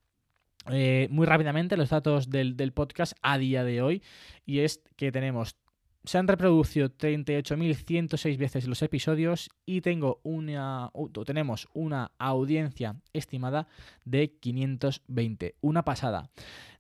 eh, 0.71 1.09
muy 1.11 1.27
rápidamente 1.27 1.77
los 1.77 1.91
datos 1.91 2.31
del, 2.31 2.57
del, 2.57 2.73
podcast 2.73 3.15
a 3.23 3.39
día 3.39 3.65
de 3.65 3.83
hoy 3.83 4.03
y 4.47 4.61
es 4.61 4.81
que 4.97 5.11
tenemos 5.11 5.57
se 6.05 6.19
han 6.19 6.27
reproducido 6.27 6.89
38.106 6.89 8.37
veces 8.37 8.67
los 8.67 8.83
episodios 8.83 9.51
y 9.65 9.83
tengo 9.83 10.21
una, 10.25 10.91
tenemos 11.25 11.69
una 11.75 12.11
audiencia 12.19 12.97
estimada 13.13 13.69
de 14.05 14.33
520. 14.39 15.57
Una 15.61 15.85
pasada. 15.85 16.31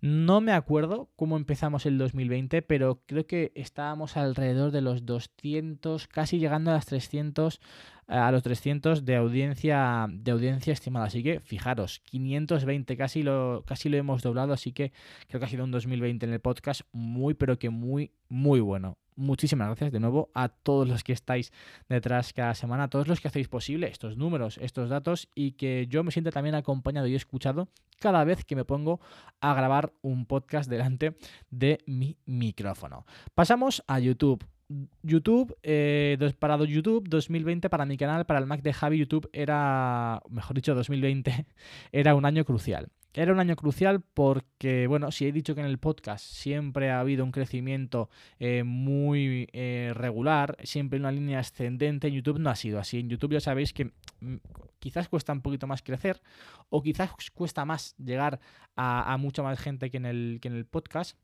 No 0.00 0.40
me 0.40 0.52
acuerdo 0.52 1.10
cómo 1.14 1.36
empezamos 1.36 1.86
el 1.86 1.98
2020, 1.98 2.62
pero 2.62 3.02
creo 3.06 3.26
que 3.26 3.52
estábamos 3.54 4.16
alrededor 4.16 4.72
de 4.72 4.80
los 4.80 5.06
200, 5.06 6.08
casi 6.08 6.38
llegando 6.38 6.70
a 6.70 6.74
las 6.74 6.86
300 6.86 7.60
a 8.08 8.30
los 8.32 8.42
300 8.42 9.04
de 9.04 9.14
audiencia 9.14 10.06
de 10.10 10.32
audiencia 10.32 10.72
estimada. 10.72 11.06
Así 11.06 11.22
que 11.22 11.38
fijaros, 11.38 12.00
520 12.00 12.96
casi 12.96 13.22
lo 13.22 13.62
casi 13.64 13.88
lo 13.88 13.96
hemos 13.96 14.22
doblado, 14.22 14.52
así 14.52 14.72
que 14.72 14.92
creo 15.28 15.38
que 15.38 15.46
ha 15.46 15.48
sido 15.48 15.64
un 15.64 15.70
2020 15.70 16.26
en 16.26 16.32
el 16.32 16.40
podcast 16.40 16.82
muy 16.90 17.34
pero 17.34 17.58
que 17.60 17.70
muy 17.70 18.10
muy 18.28 18.58
bueno 18.58 18.98
muchísimas 19.16 19.68
gracias 19.68 19.92
de 19.92 20.00
nuevo 20.00 20.30
a 20.34 20.48
todos 20.48 20.88
los 20.88 21.04
que 21.04 21.12
estáis 21.12 21.52
detrás 21.88 22.32
cada 22.32 22.54
semana, 22.54 22.84
a 22.84 22.88
todos 22.88 23.08
los 23.08 23.20
que 23.20 23.28
hacéis 23.28 23.48
posible 23.48 23.88
estos 23.88 24.16
números, 24.16 24.58
estos 24.58 24.88
datos 24.88 25.28
y 25.34 25.52
que 25.52 25.86
yo 25.88 26.04
me 26.04 26.10
siento 26.10 26.30
también 26.30 26.54
acompañado 26.54 27.06
y 27.06 27.14
escuchado 27.14 27.68
cada 28.00 28.24
vez 28.24 28.44
que 28.44 28.56
me 28.56 28.64
pongo 28.64 29.00
a 29.40 29.54
grabar 29.54 29.92
un 30.02 30.26
podcast 30.26 30.68
delante 30.68 31.16
de 31.50 31.78
mi 31.86 32.16
micrófono. 32.26 33.06
Pasamos 33.34 33.84
a 33.86 34.00
YouTube. 34.00 34.44
YouTube, 35.02 35.56
eh, 35.62 36.16
para 36.38 36.56
YouTube 36.64 37.06
2020 37.08 37.68
para 37.68 37.84
mi 37.84 37.96
canal, 37.96 38.24
para 38.24 38.40
el 38.40 38.46
Mac 38.46 38.62
de 38.62 38.72
Javi, 38.72 38.98
YouTube 38.98 39.28
era, 39.32 40.22
mejor 40.30 40.56
dicho, 40.56 40.74
2020 40.74 41.46
era 41.92 42.14
un 42.14 42.24
año 42.24 42.44
crucial. 42.44 42.88
Era 43.14 43.32
un 43.32 43.40
año 43.40 43.56
crucial 43.56 44.00
porque, 44.00 44.86
bueno, 44.86 45.12
si 45.12 45.26
he 45.26 45.32
dicho 45.32 45.54
que 45.54 45.60
en 45.60 45.66
el 45.66 45.78
podcast 45.78 46.24
siempre 46.24 46.90
ha 46.90 46.98
habido 46.98 47.24
un 47.24 47.30
crecimiento 47.30 48.08
eh, 48.38 48.62
muy 48.64 49.48
eh, 49.52 49.92
regular, 49.94 50.56
siempre 50.62 50.98
una 50.98 51.12
línea 51.12 51.40
ascendente, 51.40 52.08
en 52.08 52.14
YouTube 52.14 52.38
no 52.38 52.48
ha 52.48 52.56
sido 52.56 52.78
así. 52.78 53.00
En 53.00 53.10
YouTube 53.10 53.32
ya 53.32 53.40
sabéis 53.40 53.74
que 53.74 53.92
mm, 54.20 54.36
quizás 54.78 55.10
cuesta 55.10 55.32
un 55.34 55.42
poquito 55.42 55.66
más 55.66 55.82
crecer 55.82 56.22
o 56.70 56.82
quizás 56.82 57.10
cuesta 57.34 57.66
más 57.66 57.94
llegar 57.98 58.40
a, 58.76 59.14
mucha 59.18 59.42
más 59.42 59.60
gente 59.60 59.90
que 59.90 59.98
en, 59.98 60.06
el, 60.06 60.38
que 60.40 60.48
en 60.48 60.54
el 60.54 60.64
podcast. 60.64 61.18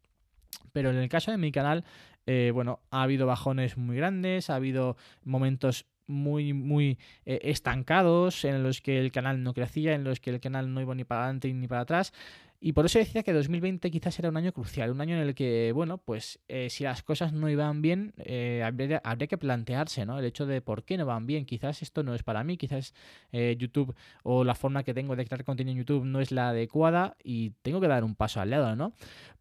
Pero 0.73 0.90
en 0.90 0.97
el 0.97 1.09
caso 1.09 1.30
de 1.30 1.38
mi 1.38 1.52
canal, 1.52 1.85
eh, 2.26 2.50
bueno, 2.52 2.80
ha 2.90 3.02
habido 3.02 3.26
bajones 3.26 3.78
muy 3.78 3.97
grandes, 3.97 4.50
ha 4.50 4.57
habido 4.57 4.99
momentos 5.25 5.87
muy, 6.09 6.53
muy 6.53 6.99
eh, 7.25 7.41
estancados, 7.45 8.45
en 8.45 8.62
los 8.62 8.81
que 8.81 8.99
el 8.99 9.12
canal 9.12 9.43
no 9.43 9.55
crecía, 9.55 9.95
en 9.95 10.05
los 10.05 10.21
que 10.21 10.31
el 10.31 10.41
canal 10.41 10.73
no 10.73 10.81
iba 10.81 10.95
ni 10.95 11.05
para 11.05 11.25
adelante 11.25 11.53
ni 11.53 11.69
para 11.69 11.83
atrás. 11.83 12.12
Y 12.61 12.73
por 12.73 12.87
eso 12.87 12.99
decía 12.99 13.23
que 13.23 13.33
2020 13.33 13.88
quizás 13.88 14.19
era 14.19 14.31
un 14.31 14.37
año 14.37 14.53
crucial, 14.53 14.91
un 14.91 15.00
año 15.00 15.15
en 15.15 15.23
el 15.23 15.35
que, 15.37 15.71
bueno, 15.73 15.99
pues 15.99 16.41
eh, 16.49 16.71
si 16.71 16.83
las 16.83 17.05
cosas 17.05 17.33
no 17.33 17.49
iban 17.49 17.83
bien, 17.83 18.15
eh, 18.19 18.65
habría, 18.65 19.00
que 19.29 19.38
plantearse, 19.38 20.05
¿no? 20.05 20.19
El 20.19 20.25
hecho 20.25 20.45
de 20.45 20.61
por 20.61 20.83
qué 20.83 20.97
no 20.97 21.07
van 21.07 21.25
bien. 21.25 21.45
Quizás 21.47 21.83
esto 21.83 22.03
no 22.03 22.17
es 22.17 22.25
para 22.25 22.43
mí, 22.43 22.57
quizás 22.57 22.95
YouTube 23.31 23.95
o 24.25 24.43
la 24.43 24.57
forma 24.57 24.83
que 24.83 24.93
tengo 24.93 25.15
de 25.15 25.25
crear 25.25 25.45
contenido 25.45 25.73
en 25.73 25.79
YouTube 25.79 26.05
no 26.05 26.21
es 26.21 26.33
la 26.33 26.49
adecuada 26.49 27.17
y 27.23 27.50
tengo 27.62 27.81
que 27.81 27.87
dar 27.87 28.03
un 28.03 28.17
paso 28.17 28.41
al 28.41 28.50
lado, 28.50 28.75
¿no? 28.75 28.93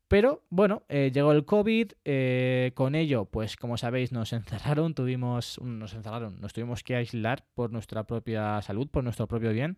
Pero 0.08 0.46
bueno, 0.50 0.84
eh, 0.88 1.12
llegó 1.14 1.34
el 1.34 1.44
COVID, 1.44 1.92
eh, 2.06 2.72
con 2.76 2.96
ello, 2.96 3.26
pues 3.26 3.58
como 3.58 3.78
sabéis, 3.78 4.14
nos 4.14 4.32
encerraron, 4.34 4.94
tuvimos, 4.94 5.60
nos 5.62 5.94
encerraron, 5.94 6.40
nos 6.40 6.54
tuvimos 6.54 6.82
que 6.84 6.96
aislar 6.96 7.46
por 7.54 7.72
nuestra 7.74 8.06
propia 8.06 8.62
salud, 8.62 8.88
por 8.88 9.04
nuestro 9.04 9.28
propio 9.28 9.52
bien, 9.52 9.78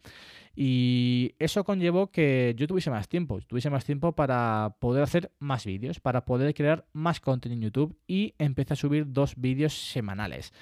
y 0.56 1.34
eso 1.40 1.64
conllevó 1.64 2.12
que 2.12 2.54
yo 2.58 2.68
tuviese 2.68 2.92
más 2.92 3.10
tiempo, 3.10 3.40
tuviese 3.42 3.72
más 3.72 3.86
tiempo 3.86 4.14
para 4.14 4.76
poder 4.80 5.02
hacer 5.02 5.32
más 5.40 5.66
vídeos, 5.66 6.00
para 6.00 6.26
poder 6.26 6.54
crear 6.54 6.86
más 6.94 7.20
contenido 7.20 7.58
en 7.58 7.64
YouTube 7.64 7.98
y 8.06 8.36
empecé 8.38 8.74
a 8.74 8.78
subir 8.78 9.06
dos 9.12 9.34
vídeos 9.36 9.74
semanales. 9.74 10.54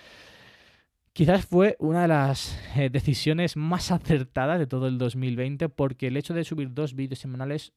Quizás 1.11 1.45
fue 1.45 1.75
una 1.79 2.03
de 2.03 2.07
las 2.07 2.57
eh, 2.77 2.89
decisiones 2.89 3.57
más 3.57 3.91
acertadas 3.91 4.59
de 4.59 4.67
todo 4.67 4.87
el 4.87 4.97
2020 4.97 5.67
porque 5.67 6.07
el 6.07 6.15
hecho 6.15 6.33
de 6.33 6.45
subir 6.45 6.73
dos 6.73 6.93
vídeos 6.93 7.19
semanales 7.19 7.73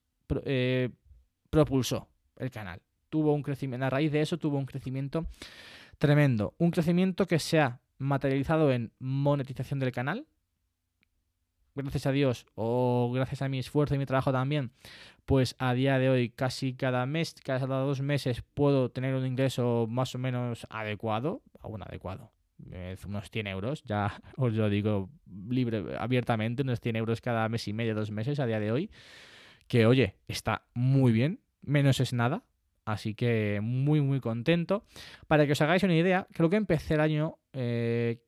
propulsó 1.50 2.09
el 2.37 2.50
canal. 2.50 2.80
Tuvo 3.09 3.35
un 3.35 3.42
crecimiento, 3.42 3.85
a 3.87 3.90
raíz 3.90 4.12
de 4.12 4.21
eso 4.21 4.38
tuvo 4.38 4.57
un 4.59 4.66
crecimiento 4.66 5.26
tremendo. 5.99 6.54
Un 6.59 6.71
crecimiento 6.71 7.26
que 7.26 7.38
se 7.38 7.61
ha 7.61 7.80
materializado 7.99 8.73
en 8.73 8.92
monetización 8.99 9.80
del 9.80 9.92
canal. 9.92 10.26
Gracias 11.75 12.07
a 12.07 12.12
Dios 12.12 12.47
o 12.54 13.11
gracias 13.14 13.42
a 13.42 13.49
mi 13.49 13.59
esfuerzo 13.59 13.95
y 13.95 13.99
mi 13.99 14.07
trabajo 14.07 14.33
también, 14.33 14.73
pues 15.25 15.54
a 15.59 15.73
día 15.73 15.99
de 15.99 16.11
hoy 16.11 16.30
casi 16.30 16.75
cada 16.75 17.07
mes, 17.07 17.35
cada 17.45 17.66
dos 17.66 18.00
meses 18.00 18.42
puedo 18.54 18.90
tener 18.90 19.14
un 19.14 19.25
ingreso 19.25 19.87
más 19.88 20.14
o 20.14 20.19
menos 20.19 20.66
adecuado, 20.69 21.42
aún 21.61 21.83
adecuado, 21.83 22.33
unos 23.07 23.30
100 23.30 23.47
euros, 23.47 23.85
ya 23.85 24.21
os 24.37 24.52
lo 24.52 24.69
digo 24.69 25.11
libre, 25.49 25.97
abiertamente, 25.97 26.62
unos 26.62 26.80
100 26.80 26.97
euros 26.97 27.21
cada 27.21 27.49
mes 27.49 27.66
y 27.69 27.73
medio, 27.73 27.95
dos 27.95 28.11
meses 28.11 28.40
a 28.40 28.47
día 28.47 28.59
de 28.59 28.73
hoy 28.73 28.90
que 29.70 29.86
oye, 29.86 30.16
está 30.26 30.66
muy 30.74 31.12
bien, 31.12 31.40
menos 31.62 32.00
es 32.00 32.12
nada, 32.12 32.42
así 32.84 33.14
que 33.14 33.60
muy 33.62 34.00
muy 34.00 34.18
contento. 34.18 34.82
Para 35.28 35.46
que 35.46 35.52
os 35.52 35.62
hagáis 35.62 35.84
una 35.84 35.94
idea, 35.94 36.26
creo 36.32 36.50
que 36.50 36.56
empecé 36.56 36.94
el 36.94 37.00
año 37.00 37.38
eh, 37.52 38.20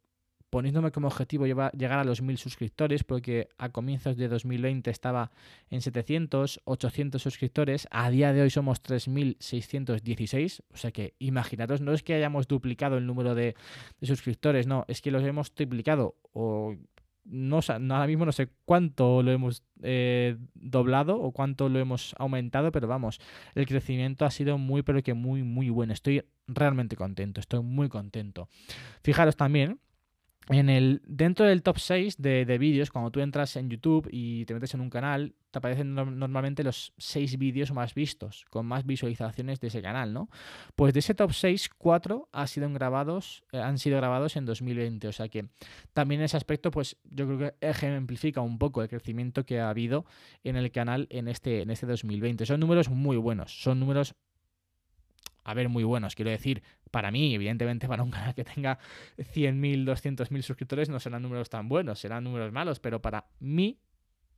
poniéndome 0.51 0.93
como 0.93 1.09
objetivo 1.09 1.45
llegar 1.45 1.99
a 1.99 2.05
los 2.05 2.23
1000 2.23 2.39
suscriptores, 2.39 3.03
porque 3.03 3.49
a 3.59 3.71
comienzos 3.71 4.17
de 4.17 4.29
2020 4.29 4.89
estaba 4.89 5.33
en 5.69 5.81
700, 5.81 6.61
800 6.63 7.21
suscriptores, 7.21 7.89
a 7.91 8.09
día 8.09 8.33
de 8.33 8.43
hoy 8.43 8.51
somos 8.51 8.81
3616, 8.81 10.63
o 10.73 10.77
sea 10.77 10.93
que 10.93 11.17
imaginaros, 11.19 11.81
no 11.81 11.93
es 11.93 12.05
que 12.05 12.15
hayamos 12.15 12.47
duplicado 12.47 12.99
el 12.99 13.07
número 13.07 13.35
de, 13.35 13.57
de 14.01 14.07
suscriptores, 14.07 14.69
no, 14.69 14.85
es 14.87 15.03
que 15.03 15.11
los 15.11 15.25
hemos 15.25 15.53
triplicado 15.53 16.15
o 16.33 16.77
no, 17.25 17.61
ahora 17.69 18.07
mismo 18.07 18.27
no 18.27 18.33
sé 18.33 18.49
cuánto 18.65 19.23
lo 19.23 19.31
hemos 19.31 19.63
eh, 19.83 20.37
doblado 20.55 21.21
o 21.21 21.33
cuánto 21.33 21.69
lo 21.69 21.79
hemos 21.79 22.15
aumentado, 22.19 22.73
pero 22.73 22.89
vamos, 22.89 23.21
el 23.55 23.67
crecimiento 23.67 24.25
ha 24.25 24.31
sido 24.31 24.59
muy, 24.59 24.83
pero 24.83 25.03
que 25.03 25.15
muy, 25.15 25.43
muy 25.43 25.71
bueno. 25.71 25.93
Estoy 25.93 26.25
realmente 26.47 26.97
contento, 26.97 27.41
estoy 27.41 27.63
muy 27.63 27.89
contento. 27.89 28.49
Fijaros 29.03 29.37
también 29.37 29.81
en 30.49 30.69
el, 30.69 31.03
dentro 31.07 31.47
del 31.47 31.63
top 31.63 31.79
6 31.79 32.17
de, 32.19 32.45
de 32.45 32.59
vídeos, 32.59 32.91
cuando 32.91 33.11
tú 33.11 33.21
entras 33.21 33.57
en 33.57 33.71
YouTube 33.71 34.09
y 34.11 34.45
te 34.45 34.55
metes 34.55 34.75
en 34.75 34.81
un 34.81 34.91
canal, 34.91 35.35
te 35.53 35.59
aparecen 35.59 35.95
normalmente 35.95 36.65
los 36.65 36.95
6 36.97 37.39
vídeos 37.39 37.73
más 37.73 37.95
vistos, 37.95 38.47
con 38.51 38.67
más 38.67 38.85
visualizaciones 38.85 39.61
de 39.61 39.69
ese 39.69 39.83
canal, 39.83 40.13
¿no? 40.13 40.31
Pues 40.75 40.95
de 40.95 41.01
ese 41.01 41.15
top 41.15 41.33
6, 41.33 41.71
4 41.77 42.29
han 42.33 42.49
sido 42.49 42.71
grabados, 42.73 43.45
eh, 43.53 43.59
han 43.59 43.79
sido 43.79 43.99
grabados 43.99 44.37
en 44.37 44.47
2020. 44.47 45.09
O 45.09 45.13
sea 45.13 45.29
que 45.29 45.47
también 45.93 46.23
en 46.23 46.25
ese 46.25 46.39
aspecto, 46.39 46.71
pues 46.71 46.97
yo 47.05 47.27
creo 47.27 47.39
que 47.39 47.55
ejemplifica 47.61 48.41
un 48.41 48.59
poco 48.59 48.83
el 48.83 48.89
crecimiento 48.89 49.45
que 49.45 49.61
ha 49.61 49.69
habido 49.69 50.07
en 50.43 50.57
el 50.57 50.73
canal 50.73 51.07
en 51.11 51.29
este, 51.29 51.63
en 51.63 51.71
este 51.71 51.87
2020. 51.87 52.47
Son 52.47 52.59
números 52.59 52.89
muy 52.89 53.17
buenos, 53.17 53.63
son 53.63 53.79
números 53.79 54.15
a 55.45 55.55
ver, 55.55 55.69
muy 55.69 55.85
buenos. 55.85 56.15
Quiero 56.15 56.31
decir, 56.31 56.63
para 56.93 57.11
mí, 57.11 57.35
evidentemente, 57.35 57.89
para 57.89 58.05
un 58.05 58.11
canal 58.13 58.35
que 58.37 58.45
tenga 58.45 58.79
100.000, 59.17 59.85
200.000 59.85 60.43
suscriptores 60.43 60.89
no 60.89 61.01
serán 61.01 61.23
números 61.23 61.51
tan 61.51 61.69
buenos, 61.69 61.99
serán 61.99 62.23
números 62.23 62.53
malos, 62.53 62.79
pero 62.79 63.03
para 63.03 63.25
mí 63.41 63.81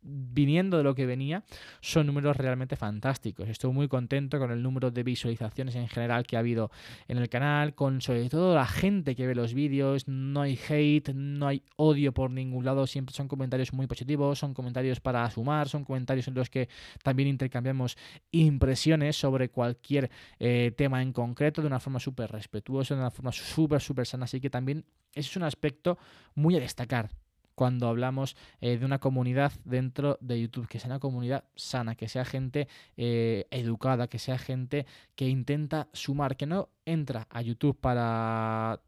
viniendo 0.04 0.76
de 0.76 0.84
lo 0.84 0.94
que 0.94 1.06
venía, 1.06 1.44
son 1.80 2.06
números 2.06 2.36
realmente 2.36 2.76
fantásticos. 2.76 3.48
Estoy 3.48 3.72
muy 3.72 3.88
contento 3.88 4.38
con 4.38 4.50
el 4.50 4.62
número 4.62 4.90
de 4.90 5.02
visualizaciones 5.02 5.74
en 5.74 5.88
general 5.88 6.26
que 6.26 6.36
ha 6.36 6.40
habido 6.40 6.70
en 7.08 7.18
el 7.18 7.28
canal, 7.28 7.74
con 7.74 8.00
sobre 8.00 8.28
todo 8.28 8.54
la 8.54 8.66
gente 8.66 9.16
que 9.16 9.26
ve 9.26 9.34
los 9.34 9.54
vídeos, 9.54 10.06
no 10.06 10.42
hay 10.42 10.58
hate, 10.68 11.14
no 11.14 11.48
hay 11.48 11.62
odio 11.76 12.12
por 12.12 12.30
ningún 12.30 12.64
lado, 12.64 12.86
siempre 12.86 13.14
son 13.14 13.28
comentarios 13.28 13.72
muy 13.72 13.86
positivos, 13.86 14.38
son 14.38 14.54
comentarios 14.54 15.00
para 15.00 15.28
sumar, 15.30 15.68
son 15.68 15.84
comentarios 15.84 16.28
en 16.28 16.34
los 16.34 16.50
que 16.50 16.68
también 17.02 17.28
intercambiamos 17.28 17.96
impresiones 18.30 19.16
sobre 19.16 19.48
cualquier 19.48 20.10
eh, 20.38 20.72
tema 20.76 21.02
en 21.02 21.12
concreto 21.12 21.62
de 21.62 21.66
una 21.66 21.80
forma 21.80 21.98
súper 21.98 22.30
respetuosa, 22.30 22.94
de 22.94 23.00
una 23.00 23.10
forma 23.10 23.32
súper, 23.32 23.80
súper 23.80 24.06
sana, 24.06 24.24
así 24.24 24.40
que 24.40 24.50
también 24.50 24.84
es 25.14 25.36
un 25.36 25.44
aspecto 25.44 25.98
muy 26.34 26.56
a 26.56 26.60
destacar 26.60 27.10
cuando 27.54 27.88
hablamos 27.88 28.36
eh, 28.60 28.78
de 28.78 28.84
una 28.84 28.98
comunidad 28.98 29.52
dentro 29.64 30.18
de 30.20 30.40
YouTube, 30.40 30.68
que 30.68 30.80
sea 30.80 30.90
una 30.90 30.98
comunidad 30.98 31.44
sana, 31.54 31.94
que 31.94 32.08
sea 32.08 32.24
gente 32.24 32.68
eh, 32.96 33.46
educada, 33.50 34.08
que 34.08 34.18
sea 34.18 34.38
gente 34.38 34.86
que 35.14 35.28
intenta 35.28 35.88
sumar, 35.92 36.36
que 36.36 36.46
no 36.46 36.68
entra 36.84 37.26
a 37.30 37.42
YouTube 37.42 37.78
para, 37.78 38.80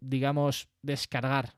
digamos, 0.00 0.68
descargar 0.82 1.54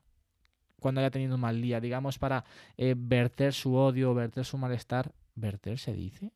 cuando 0.79 1.01
haya 1.01 1.11
tenido 1.11 1.35
un 1.35 1.41
mal 1.41 1.61
día, 1.61 1.79
digamos, 1.79 2.19
para 2.19 2.45
eh, 2.77 2.93
verter 2.97 3.53
su 3.53 3.75
odio, 3.75 4.13
verter 4.13 4.45
su 4.45 4.57
malestar. 4.57 5.11
¿Verter 5.35 5.77
se 5.77 5.93
dice? 5.93 6.31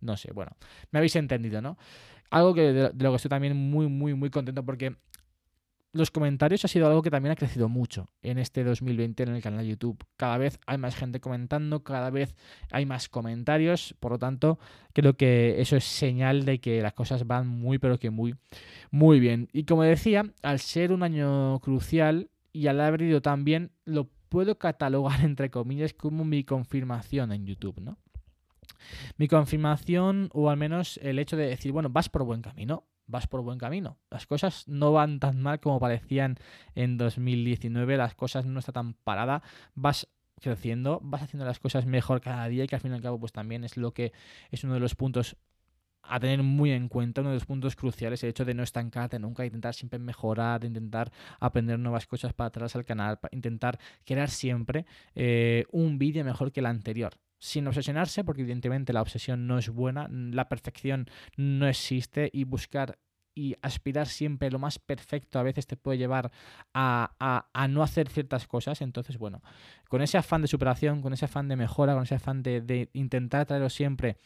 No 0.00 0.16
sé, 0.16 0.32
bueno, 0.32 0.52
me 0.90 0.98
habéis 0.98 1.16
entendido, 1.16 1.60
¿no? 1.60 1.76
Algo 2.30 2.54
que 2.54 2.72
de, 2.72 2.92
lo 2.96 3.10
que 3.10 3.16
estoy 3.16 3.28
también 3.28 3.56
muy, 3.56 3.88
muy, 3.88 4.14
muy 4.14 4.30
contento 4.30 4.64
porque 4.64 4.96
los 5.92 6.10
comentarios 6.10 6.64
ha 6.64 6.68
sido 6.68 6.86
algo 6.86 7.02
que 7.02 7.10
también 7.10 7.32
ha 7.32 7.36
crecido 7.36 7.68
mucho 7.68 8.10
en 8.22 8.38
este 8.38 8.62
2020 8.62 9.22
en 9.22 9.28
el 9.30 9.42
canal 9.42 9.60
de 9.60 9.68
YouTube. 9.68 10.04
Cada 10.16 10.36
vez 10.36 10.60
hay 10.66 10.78
más 10.78 10.94
gente 10.94 11.20
comentando, 11.20 11.82
cada 11.82 12.10
vez 12.10 12.34
hay 12.70 12.84
más 12.84 13.08
comentarios, 13.08 13.94
por 13.98 14.12
lo 14.12 14.18
tanto, 14.18 14.58
creo 14.92 15.16
que 15.16 15.60
eso 15.60 15.76
es 15.76 15.84
señal 15.84 16.44
de 16.44 16.60
que 16.60 16.82
las 16.82 16.92
cosas 16.92 17.26
van 17.26 17.46
muy, 17.46 17.78
pero 17.78 17.98
que 17.98 18.10
muy, 18.10 18.34
muy 18.90 19.18
bien. 19.18 19.48
Y 19.52 19.64
como 19.64 19.82
decía, 19.82 20.24
al 20.42 20.58
ser 20.58 20.92
un 20.92 21.02
año 21.02 21.58
crucial 21.60 22.30
y 22.52 22.66
al 22.66 22.80
haber 22.80 23.02
ido 23.02 23.22
tan 23.22 23.44
bien, 23.44 23.72
lo 23.84 24.08
puedo 24.28 24.58
catalogar 24.58 25.20
entre 25.24 25.50
comillas 25.50 25.94
como 25.94 26.24
mi 26.24 26.44
confirmación 26.44 27.32
en 27.32 27.46
YouTube, 27.46 27.80
¿no? 27.80 27.98
Mi 29.16 29.26
confirmación, 29.26 30.28
o 30.32 30.50
al 30.50 30.56
menos 30.56 30.98
el 31.02 31.18
hecho 31.18 31.36
de 31.36 31.46
decir, 31.46 31.72
bueno, 31.72 31.88
vas 31.90 32.08
por 32.08 32.24
buen 32.24 32.42
camino 32.42 32.84
vas 33.08 33.26
por 33.26 33.42
buen 33.42 33.58
camino. 33.58 33.98
Las 34.10 34.26
cosas 34.26 34.68
no 34.68 34.92
van 34.92 35.18
tan 35.18 35.42
mal 35.42 35.58
como 35.58 35.80
parecían 35.80 36.36
en 36.76 36.96
2019, 36.96 37.96
las 37.96 38.14
cosas 38.14 38.46
no 38.46 38.60
están 38.60 38.74
tan 38.74 38.94
parada, 38.94 39.42
vas 39.74 40.08
creciendo, 40.40 41.00
vas 41.02 41.22
haciendo 41.22 41.44
las 41.44 41.58
cosas 41.58 41.86
mejor 41.86 42.20
cada 42.20 42.46
día 42.46 42.62
y 42.62 42.66
que 42.68 42.76
al 42.76 42.80
fin 42.80 42.92
y 42.92 42.94
al 42.94 43.02
cabo 43.02 43.18
pues 43.18 43.32
también 43.32 43.64
es 43.64 43.76
lo 43.76 43.92
que 43.92 44.12
es 44.50 44.62
uno 44.62 44.74
de 44.74 44.80
los 44.80 44.94
puntos 44.94 45.36
a 46.02 46.20
tener 46.20 46.42
muy 46.42 46.70
en 46.70 46.88
cuenta, 46.88 47.20
uno 47.20 47.30
de 47.30 47.36
los 47.36 47.44
puntos 47.44 47.76
cruciales, 47.76 48.22
el 48.22 48.30
hecho 48.30 48.44
de 48.44 48.54
no 48.54 48.62
estancarte 48.62 49.18
nunca, 49.18 49.44
intentar 49.44 49.74
siempre 49.74 49.98
mejorar, 49.98 50.64
intentar 50.64 51.10
aprender 51.40 51.78
nuevas 51.78 52.06
cosas 52.06 52.32
para 52.32 52.48
atrás 52.48 52.76
al 52.76 52.84
canal, 52.84 53.18
intentar 53.32 53.78
crear 54.04 54.30
siempre 54.30 54.86
eh, 55.14 55.64
un 55.70 55.98
vídeo 55.98 56.24
mejor 56.24 56.52
que 56.52 56.60
el 56.60 56.66
anterior 56.66 57.14
sin 57.38 57.66
obsesionarse, 57.66 58.24
porque 58.24 58.42
evidentemente 58.42 58.92
la 58.92 59.02
obsesión 59.02 59.46
no 59.46 59.58
es 59.58 59.68
buena, 59.68 60.08
la 60.10 60.48
perfección 60.48 61.08
no 61.36 61.68
existe 61.68 62.30
y 62.32 62.44
buscar 62.44 62.98
y 63.38 63.54
aspirar 63.62 64.08
siempre 64.08 64.50
lo 64.50 64.58
más 64.58 64.80
perfecto 64.80 65.38
a 65.38 65.44
veces 65.44 65.64
te 65.68 65.76
puede 65.76 65.96
llevar 65.96 66.32
a, 66.74 67.68
no 67.70 67.84
hacer 67.84 68.08
ciertas 68.08 68.48
cosas. 68.48 68.82
Entonces, 68.82 69.16
bueno, 69.16 69.42
con 69.88 70.02
ese 70.02 70.18
afán 70.18 70.42
de 70.42 70.48
superación, 70.48 71.02
con 71.02 71.12
ese 71.12 71.26
afán 71.26 71.46
de 71.46 71.54
mejora, 71.54 71.94
con 71.94 72.02
ese 72.02 72.16
afán 72.16 72.42
de, 72.42 72.60
de 72.60 72.90
intentar 72.94 73.46
traeros 73.46 73.72
siempre 73.72 74.16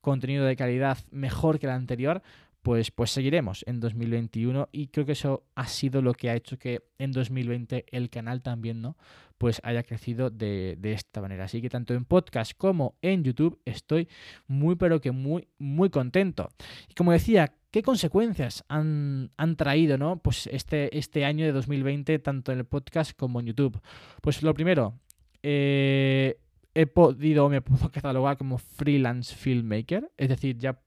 contenido 0.00 0.44
de 0.44 0.54
calidad 0.54 0.98
mejor 1.10 1.58
que 1.58 1.66
el 1.66 1.72
anterior, 1.72 2.22
pues, 2.62 2.90
pues 2.90 3.10
seguiremos 3.10 3.64
en 3.66 3.80
2021 3.80 4.68
y 4.72 4.88
creo 4.88 5.06
que 5.06 5.12
eso 5.12 5.44
ha 5.54 5.66
sido 5.66 6.02
lo 6.02 6.14
que 6.14 6.30
ha 6.30 6.34
hecho 6.34 6.58
que 6.58 6.82
en 6.98 7.12
2020 7.12 7.86
el 7.90 8.10
canal 8.10 8.42
también 8.42 8.82
no 8.82 8.96
pues 9.40 9.58
haya 9.64 9.82
crecido 9.82 10.28
de, 10.28 10.76
esta 10.82 11.22
manera. 11.22 11.44
Así 11.44 11.62
que 11.62 11.70
tanto 11.70 11.94
en 11.94 12.04
podcast 12.04 12.52
como 12.58 12.96
en 13.00 13.24
YouTube 13.24 13.58
estoy 13.64 14.06
muy 14.46 14.76
pero 14.76 15.00
que 15.00 15.12
muy 15.12 15.48
muy 15.58 15.88
contento. 15.88 16.50
Y 16.90 16.92
como 16.92 17.12
decía, 17.12 17.54
¿qué 17.70 17.82
consecuencias 17.82 18.62
han, 18.68 19.30
traído 19.56 19.96
¿no? 19.96 20.18
pues 20.18 20.46
este, 20.48 20.96
este 20.96 21.24
año 21.24 21.46
de 21.46 21.52
2020 21.52 22.18
tanto 22.18 22.52
en 22.52 22.58
el 22.58 22.64
podcast 22.66 23.16
como 23.16 23.40
en 23.40 23.46
YouTube? 23.46 23.80
Pues 24.20 24.42
lo 24.42 24.52
primero, 24.52 24.98
eh, 25.42 26.36
he 26.74 26.86
podido, 26.86 27.48
me 27.48 27.62
puedo 27.62 27.90
catalogar 27.92 28.36
como 28.36 28.58
freelance 28.58 29.34
filmmaker, 29.34 30.10
es 30.18 30.28
decir, 30.28 30.58
ya 30.58 30.78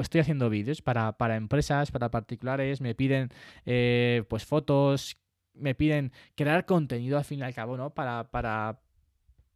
estoy 0.00 0.20
haciendo 0.20 0.50
vídeos 0.50 0.82
para, 0.82 1.36
empresas, 1.36 1.90
para 1.90 2.10
particulares, 2.10 2.80
me 2.80 2.94
piden 2.94 3.30
eh, 3.64 4.24
pues 4.28 4.44
fotos, 4.44 5.16
me 5.54 5.74
piden 5.74 6.12
crear 6.34 6.66
contenido 6.66 7.18
al 7.18 7.24
fin 7.24 7.40
y 7.40 7.42
al 7.42 7.54
cabo, 7.54 7.76
¿no? 7.76 7.90
Para, 7.94 8.30
para 8.30 8.80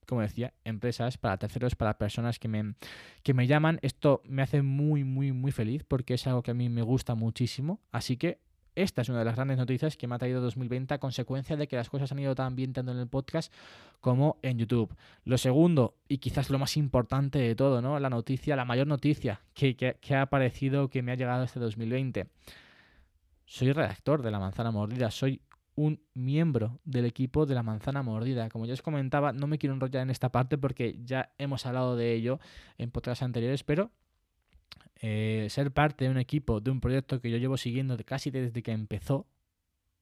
como 0.06 0.22
decía, 0.22 0.52
empresas, 0.64 1.18
para 1.18 1.38
terceros, 1.38 1.76
para 1.76 1.96
personas 1.96 2.38
que 2.38 2.48
me, 2.48 2.74
que 3.22 3.32
me 3.32 3.46
llaman. 3.46 3.78
Esto 3.80 4.22
me 4.24 4.42
hace 4.42 4.60
muy, 4.60 5.04
muy, 5.04 5.30
muy 5.30 5.52
feliz 5.52 5.84
porque 5.84 6.14
es 6.14 6.26
algo 6.26 6.42
que 6.42 6.50
a 6.50 6.54
mí 6.54 6.68
me 6.68 6.82
gusta 6.82 7.14
muchísimo. 7.14 7.80
Así 7.92 8.16
que 8.16 8.40
esta 8.74 9.02
es 9.02 9.08
una 9.08 9.18
de 9.20 9.24
las 9.24 9.36
grandes 9.36 9.58
noticias 9.58 9.96
que 9.96 10.06
me 10.06 10.14
ha 10.14 10.18
traído 10.18 10.40
2020 10.40 10.94
a 10.94 10.98
consecuencia 10.98 11.56
de 11.56 11.68
que 11.68 11.76
las 11.76 11.90
cosas 11.90 12.10
han 12.12 12.18
ido 12.18 12.34
tan 12.34 12.56
bien 12.56 12.72
tanto 12.72 12.92
en 12.92 12.98
el 12.98 13.08
podcast 13.08 13.52
como 14.00 14.38
en 14.42 14.58
YouTube. 14.58 14.94
Lo 15.24 15.38
segundo, 15.38 15.96
y 16.08 16.18
quizás 16.18 16.50
lo 16.50 16.58
más 16.58 16.76
importante 16.76 17.38
de 17.38 17.54
todo, 17.54 17.82
¿no? 17.82 17.98
La 17.98 18.10
noticia, 18.10 18.56
la 18.56 18.64
mayor 18.64 18.86
noticia 18.86 19.42
que, 19.54 19.96
ha 20.10 20.22
aparecido, 20.22 20.88
que 20.88 21.02
me 21.02 21.12
ha 21.12 21.16
llegado 21.16 21.44
este 21.44 21.60
2020. 21.60 22.28
Soy 23.46 23.72
redactor 23.72 24.22
de 24.22 24.30
La 24.30 24.38
Manzana 24.38 24.70
Mordida, 24.70 25.10
soy 25.10 25.42
un 25.74 26.00
miembro 26.14 26.80
del 26.84 27.06
equipo 27.06 27.46
de 27.46 27.54
la 27.54 27.62
manzana 27.62 28.02
mordida. 28.02 28.50
Como 28.50 28.66
ya 28.66 28.74
os 28.74 28.82
comentaba, 28.82 29.32
no 29.32 29.46
me 29.46 29.58
quiero 29.58 29.74
enrollar 29.74 30.02
en 30.02 30.10
esta 30.10 30.30
parte 30.30 30.58
porque 30.58 30.98
ya 31.04 31.32
hemos 31.38 31.64
hablado 31.64 31.96
de 31.96 32.12
ello 32.12 32.38
en 32.76 32.90
podcasts 32.90 33.22
anteriores, 33.22 33.64
pero 33.64 33.90
eh, 34.96 35.46
ser 35.50 35.72
parte 35.72 36.04
de 36.04 36.10
un 36.10 36.18
equipo, 36.18 36.60
de 36.60 36.70
un 36.70 36.80
proyecto 36.80 37.20
que 37.20 37.30
yo 37.30 37.38
llevo 37.38 37.56
siguiendo 37.56 37.96
casi 38.04 38.30
desde 38.30 38.62
que 38.62 38.72
empezó, 38.72 39.26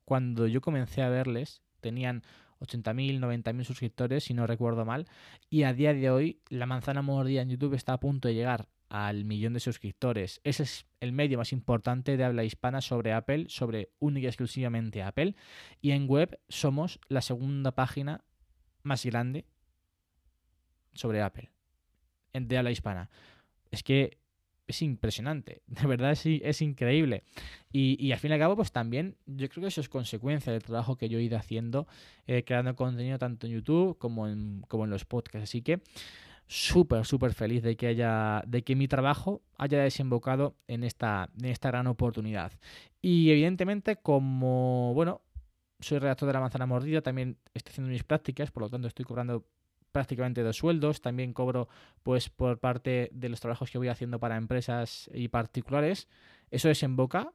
cuando 0.05 0.47
yo 0.47 0.61
comencé 0.61 1.03
a 1.03 1.09
verles, 1.09 1.63
tenían 1.81 2.23
80.000, 2.61 3.21
90.000 3.21 3.65
suscriptores, 3.65 4.25
si 4.25 4.35
no 4.35 4.47
recuerdo 4.47 4.85
mal, 4.85 5.07
y 5.49 5.63
a 5.63 5.73
día 5.73 5.95
de 5.95 6.11
hoy 6.11 6.41
la 6.49 6.67
manzana 6.67 7.03
mordida 7.03 7.43
en 7.43 7.51
YouTube 7.51 7.75
está 7.75 7.93
a 7.93 8.01
punto 8.01 8.29
de 8.29 8.35
llegar 8.35 8.69
al 8.89 9.25
millón 9.25 9.53
de 9.53 9.61
suscriptores. 9.61 10.41
Ese 10.45 10.63
es 10.63 10.87
el 11.01 11.13
medio 11.13 11.39
más 11.39 11.53
importante 11.53 12.17
de 12.17 12.25
habla 12.25 12.45
hispana 12.45 12.81
sobre 12.81 13.13
Apple, 13.13 13.47
sobre 13.49 13.91
única 13.99 14.25
y 14.25 14.29
exclusivamente 14.29 15.03
Apple. 15.03 15.35
Y 15.81 15.91
en 15.91 16.09
web 16.09 16.41
somos 16.49 16.99
la 17.09 17.21
segunda 17.21 17.73
página 17.73 18.25
más 18.83 19.05
grande 19.05 19.45
sobre 20.95 21.23
Apple, 21.23 21.51
de 22.33 22.59
habla 22.59 22.71
hispana. 22.71 23.11
Es 23.71 23.83
que 23.83 24.19
es 24.69 24.83
impresionante, 24.83 25.63
de 25.67 25.87
verdad 25.87 26.13
es, 26.13 26.25
es 26.25 26.63
increíble. 26.63 27.25
Y, 27.73 27.97
y, 27.99 28.13
al 28.13 28.19
fin 28.19 28.31
y 28.31 28.35
al 28.35 28.41
cabo, 28.41 28.57
pues 28.57 28.71
también 28.71 29.17
yo 29.27 29.49
creo 29.49 29.63
que 29.63 29.69
eso 29.69 29.81
es 29.81 29.89
consecuencia 29.89 30.53
del 30.53 30.63
trabajo 30.63 30.97
que 30.97 31.09
yo 31.09 31.19
he 31.19 31.23
ido 31.23 31.37
haciendo, 31.37 31.89
eh, 32.27 32.45
creando 32.45 32.77
contenido 32.77 33.19
tanto 33.19 33.47
en 33.47 33.55
YouTube 33.55 33.99
como 33.99 34.29
en, 34.29 34.63
como 34.69 34.85
en 34.85 34.91
los 34.91 35.05
podcasts. 35.05 35.51
Así 35.51 35.63
que 35.63 35.81
súper, 36.47 37.05
súper 37.05 37.35
feliz 37.35 37.63
de 37.63 37.77
que 37.77 37.89
haya, 37.89 38.43
de 38.47 38.63
que 38.63 38.77
mi 38.77 38.89
trabajo 38.89 39.43
haya 39.57 39.83
desembocado 39.83 40.57
en 40.67 40.85
esta, 40.85 41.31
en 41.39 41.47
esta 41.47 41.69
gran 41.69 41.87
oportunidad. 41.87 42.53
Y 43.03 43.31
evidentemente, 43.31 43.97
como, 43.97 44.93
bueno, 44.95 45.23
soy 45.81 45.99
redactor 45.99 46.27
de 46.27 46.33
la 46.33 46.41
manzana 46.41 46.67
mordida, 46.67 47.03
también 47.03 47.37
estoy 47.55 47.73
haciendo 47.73 47.91
mis 47.91 48.05
prácticas, 48.05 48.51
por 48.51 48.63
lo 48.63 48.71
tanto 48.71 48.89
estoy 48.89 49.05
cobrando 49.05 49.45
prácticamente 49.93 50.43
dos 50.43 50.57
sueldos, 50.57 51.01
también 51.01 51.33
cobro 51.33 51.69
pues 52.03 52.29
por 52.29 52.59
parte 52.59 53.11
de 53.13 53.29
los 53.29 53.41
trabajos 53.41 53.71
que 53.71 53.79
voy 53.79 53.89
haciendo 53.89 54.19
para 54.19 54.37
empresas 54.37 55.11
y 55.13 55.29
particulares. 55.29 56.09
Eso 56.51 56.69
desemboca 56.69 57.33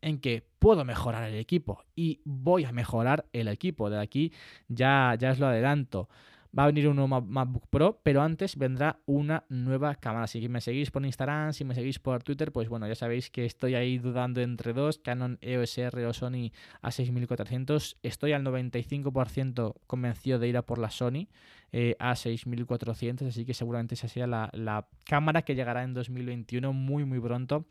en 0.00 0.20
que 0.20 0.46
puedo 0.58 0.84
mejorar 0.84 1.24
el 1.24 1.34
equipo 1.34 1.84
y 1.94 2.20
voy 2.24 2.64
a 2.64 2.72
mejorar 2.72 3.26
el 3.32 3.48
equipo. 3.48 3.90
De 3.90 3.98
aquí 3.98 4.32
ya, 4.68 5.14
ya 5.18 5.32
os 5.32 5.38
lo 5.38 5.46
adelanto 5.46 6.08
va 6.56 6.64
a 6.64 6.66
venir 6.66 6.88
un 6.88 6.96
nuevo 6.96 7.20
MacBook 7.20 7.66
Pro, 7.68 8.00
pero 8.02 8.22
antes 8.22 8.56
vendrá 8.56 9.00
una 9.06 9.44
nueva 9.48 9.94
cámara. 9.94 10.26
Si 10.26 10.48
me 10.48 10.60
seguís 10.60 10.90
por 10.90 11.04
Instagram, 11.04 11.52
si 11.52 11.64
me 11.64 11.74
seguís 11.74 11.98
por 11.98 12.22
Twitter, 12.22 12.52
pues 12.52 12.68
bueno, 12.68 12.86
ya 12.88 12.94
sabéis 12.94 13.30
que 13.30 13.44
estoy 13.44 13.74
ahí 13.74 13.98
dudando 13.98 14.40
entre 14.40 14.72
dos, 14.72 14.98
Canon 14.98 15.38
EOS 15.40 15.78
R 15.78 16.06
o 16.06 16.12
Sony 16.12 16.52
A6400. 16.82 17.96
Estoy 18.02 18.32
al 18.32 18.44
95% 18.44 19.74
convencido 19.86 20.38
de 20.38 20.48
ir 20.48 20.56
a 20.56 20.62
por 20.62 20.78
la 20.78 20.90
Sony 20.90 21.28
eh, 21.72 21.96
A6400, 21.98 23.28
así 23.28 23.44
que 23.44 23.54
seguramente 23.54 23.94
esa 23.94 24.08
sea 24.08 24.26
la, 24.26 24.50
la, 24.52 24.88
cámara 25.04 25.42
que 25.42 25.54
llegará 25.54 25.84
en 25.84 25.94
2021 25.94 26.72
muy 26.72 27.04
muy 27.04 27.20
pronto 27.20 27.66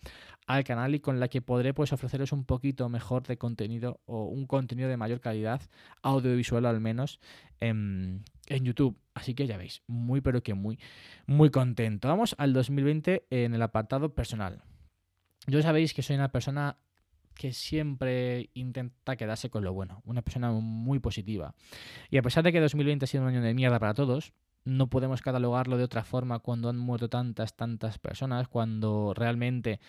al 0.47 0.63
canal 0.63 0.95
y 0.95 0.99
con 0.99 1.19
la 1.19 1.27
que 1.27 1.41
podré 1.41 1.73
pues 1.73 1.93
ofreceros 1.93 2.31
un 2.31 2.45
poquito 2.45 2.89
mejor 2.89 3.23
de 3.23 3.37
contenido 3.37 4.01
o 4.05 4.25
un 4.25 4.45
contenido 4.47 4.89
de 4.89 4.97
mayor 4.97 5.19
calidad, 5.19 5.61
audiovisual 6.01 6.65
al 6.65 6.79
menos, 6.79 7.19
en, 7.59 8.23
en 8.47 8.63
YouTube. 8.63 8.97
Así 9.13 9.33
que 9.33 9.47
ya 9.47 9.57
veis, 9.57 9.81
muy 9.87 10.21
pero 10.21 10.41
que 10.43 10.53
muy, 10.53 10.79
muy 11.25 11.49
contento. 11.49 12.07
Vamos 12.07 12.35
al 12.37 12.53
2020 12.53 13.25
en 13.29 13.53
el 13.53 13.61
apartado 13.61 14.13
personal. 14.13 14.61
Yo 15.47 15.61
sabéis 15.61 15.93
que 15.93 16.01
soy 16.01 16.17
una 16.17 16.31
persona 16.31 16.77
que 17.37 17.53
siempre 17.53 18.49
intenta 18.53 19.15
quedarse 19.15 19.49
con 19.49 19.63
lo 19.63 19.73
bueno, 19.73 20.01
una 20.05 20.21
persona 20.21 20.51
muy 20.51 20.99
positiva. 20.99 21.53
Y 22.09 22.17
a 22.17 22.21
pesar 22.21 22.43
de 22.43 22.51
que 22.51 22.59
2020 22.59 23.05
ha 23.05 23.07
sido 23.07 23.23
un 23.23 23.29
año 23.29 23.41
de 23.41 23.53
mierda 23.53 23.79
para 23.79 23.93
todos, 23.93 24.33
no 24.67 24.89
podemos 24.89 25.21
catalogarlo 25.21 25.77
de 25.77 25.83
otra 25.85 26.03
forma 26.03 26.39
cuando 26.39 26.69
han 26.69 26.77
muerto 26.77 27.09
tantas, 27.09 27.55
tantas 27.55 27.97
personas, 27.99 28.47
cuando 28.47 29.13
realmente 29.15 29.79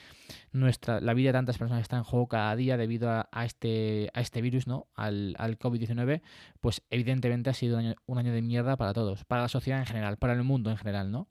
nuestra, 0.52 1.00
la 1.00 1.14
vida 1.14 1.30
de 1.30 1.32
tantas 1.32 1.58
personas 1.58 1.82
está 1.82 1.96
en 1.96 2.04
juego 2.04 2.28
cada 2.28 2.54
día 2.54 2.76
debido 2.76 3.10
a, 3.10 3.44
este, 3.44 4.10
a 4.14 4.20
este 4.20 4.40
virus, 4.40 4.66
¿no? 4.66 4.86
Al, 4.94 5.34
al 5.38 5.58
COVID-19, 5.58 6.22
pues 6.60 6.82
evidentemente 6.90 7.50
ha 7.50 7.54
sido 7.54 7.78
un 7.78 7.86
año, 7.86 7.94
un 8.06 8.18
año, 8.18 8.32
de 8.32 8.42
mierda 8.42 8.76
para 8.76 8.92
todos, 8.92 9.24
para 9.24 9.42
la 9.42 9.48
sociedad 9.48 9.80
en 9.80 9.86
general, 9.86 10.16
para 10.16 10.34
el 10.34 10.44
mundo 10.44 10.70
en 10.70 10.76
general, 10.76 11.10
¿no? 11.10 11.28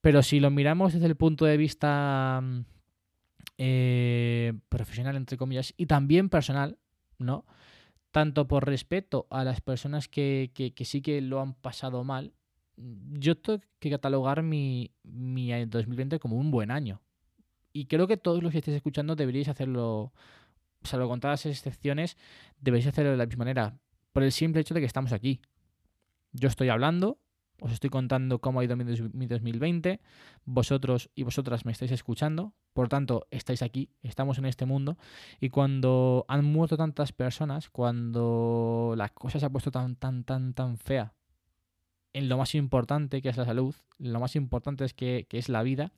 Pero 0.00 0.22
si 0.22 0.40
lo 0.40 0.50
miramos 0.50 0.94
desde 0.94 1.06
el 1.06 1.16
punto 1.16 1.44
de 1.44 1.56
vista 1.56 2.40
mm, 2.42 2.60
eh, 3.58 4.52
profesional, 4.68 5.16
entre 5.16 5.36
comillas, 5.36 5.74
y 5.76 5.86
también 5.86 6.28
personal, 6.28 6.78
¿no? 7.18 7.46
Tanto 8.10 8.46
por 8.48 8.66
respeto 8.66 9.26
a 9.30 9.44
las 9.44 9.60
personas 9.60 10.08
que, 10.08 10.50
que, 10.54 10.84
sí 10.84 11.02
que 11.02 11.20
lo 11.20 11.40
han 11.40 11.54
pasado 11.54 12.04
mal, 12.04 12.32
yo 12.76 13.36
tengo 13.38 13.62
que 13.78 13.90
catalogar 13.90 14.42
mi, 14.42 14.92
mi 15.02 15.50
2020 15.64 16.18
como 16.18 16.36
un 16.36 16.50
buen 16.50 16.70
año. 16.70 17.00
Y 17.72 17.86
creo 17.86 18.06
que 18.06 18.16
todos 18.16 18.42
los 18.42 18.52
que 18.52 18.58
estéis 18.58 18.76
escuchando 18.76 19.16
deberíais 19.16 19.48
hacerlo, 19.48 20.12
salvo 20.82 21.08
con 21.08 21.20
todas 21.20 21.44
las 21.44 21.52
excepciones, 21.52 22.16
deberíais 22.58 22.88
hacerlo 22.88 23.10
de 23.10 23.18
la 23.18 23.26
misma 23.26 23.44
manera, 23.44 23.78
por 24.12 24.22
el 24.22 24.32
simple 24.32 24.62
hecho 24.62 24.72
de 24.72 24.80
que 24.80 24.86
estamos 24.86 25.12
aquí. 25.12 25.40
Yo 26.32 26.48
estoy 26.48 26.68
hablando, 26.70 27.18
os 27.60 27.72
estoy 27.72 27.90
contando 27.90 28.40
cómo 28.40 28.60
ha 28.60 28.64
ido 28.64 28.76
mi 28.76 28.84
2020, 28.84 30.00
vosotros 30.44 31.10
y 31.14 31.22
vosotras 31.22 31.64
me 31.64 31.72
estáis 31.72 31.92
escuchando, 31.92 32.52
por 32.72 32.88
tanto, 32.88 33.26
estáis 33.30 33.62
aquí, 33.62 33.90
estamos 34.02 34.38
en 34.38 34.46
este 34.46 34.66
mundo, 34.66 34.96
y 35.40 35.48
cuando 35.48 36.24
han 36.28 36.44
muerto 36.44 36.76
tantas 36.76 37.12
personas, 37.12 37.70
cuando 37.70 38.94
la 38.96 39.08
cosa 39.08 39.40
se 39.40 39.46
ha 39.46 39.50
puesto 39.50 39.70
tan, 39.70 39.96
tan, 39.96 40.24
tan, 40.24 40.54
tan 40.54 40.76
fea, 40.78 41.14
en 42.12 42.28
lo 42.28 42.38
más 42.38 42.54
importante 42.54 43.20
que 43.20 43.28
es 43.28 43.36
la 43.36 43.44
salud, 43.44 43.74
lo 43.98 44.20
más 44.20 44.36
importante 44.36 44.84
es 44.84 44.94
que, 44.94 45.26
que 45.28 45.38
es 45.38 45.48
la 45.48 45.62
vida, 45.62 45.92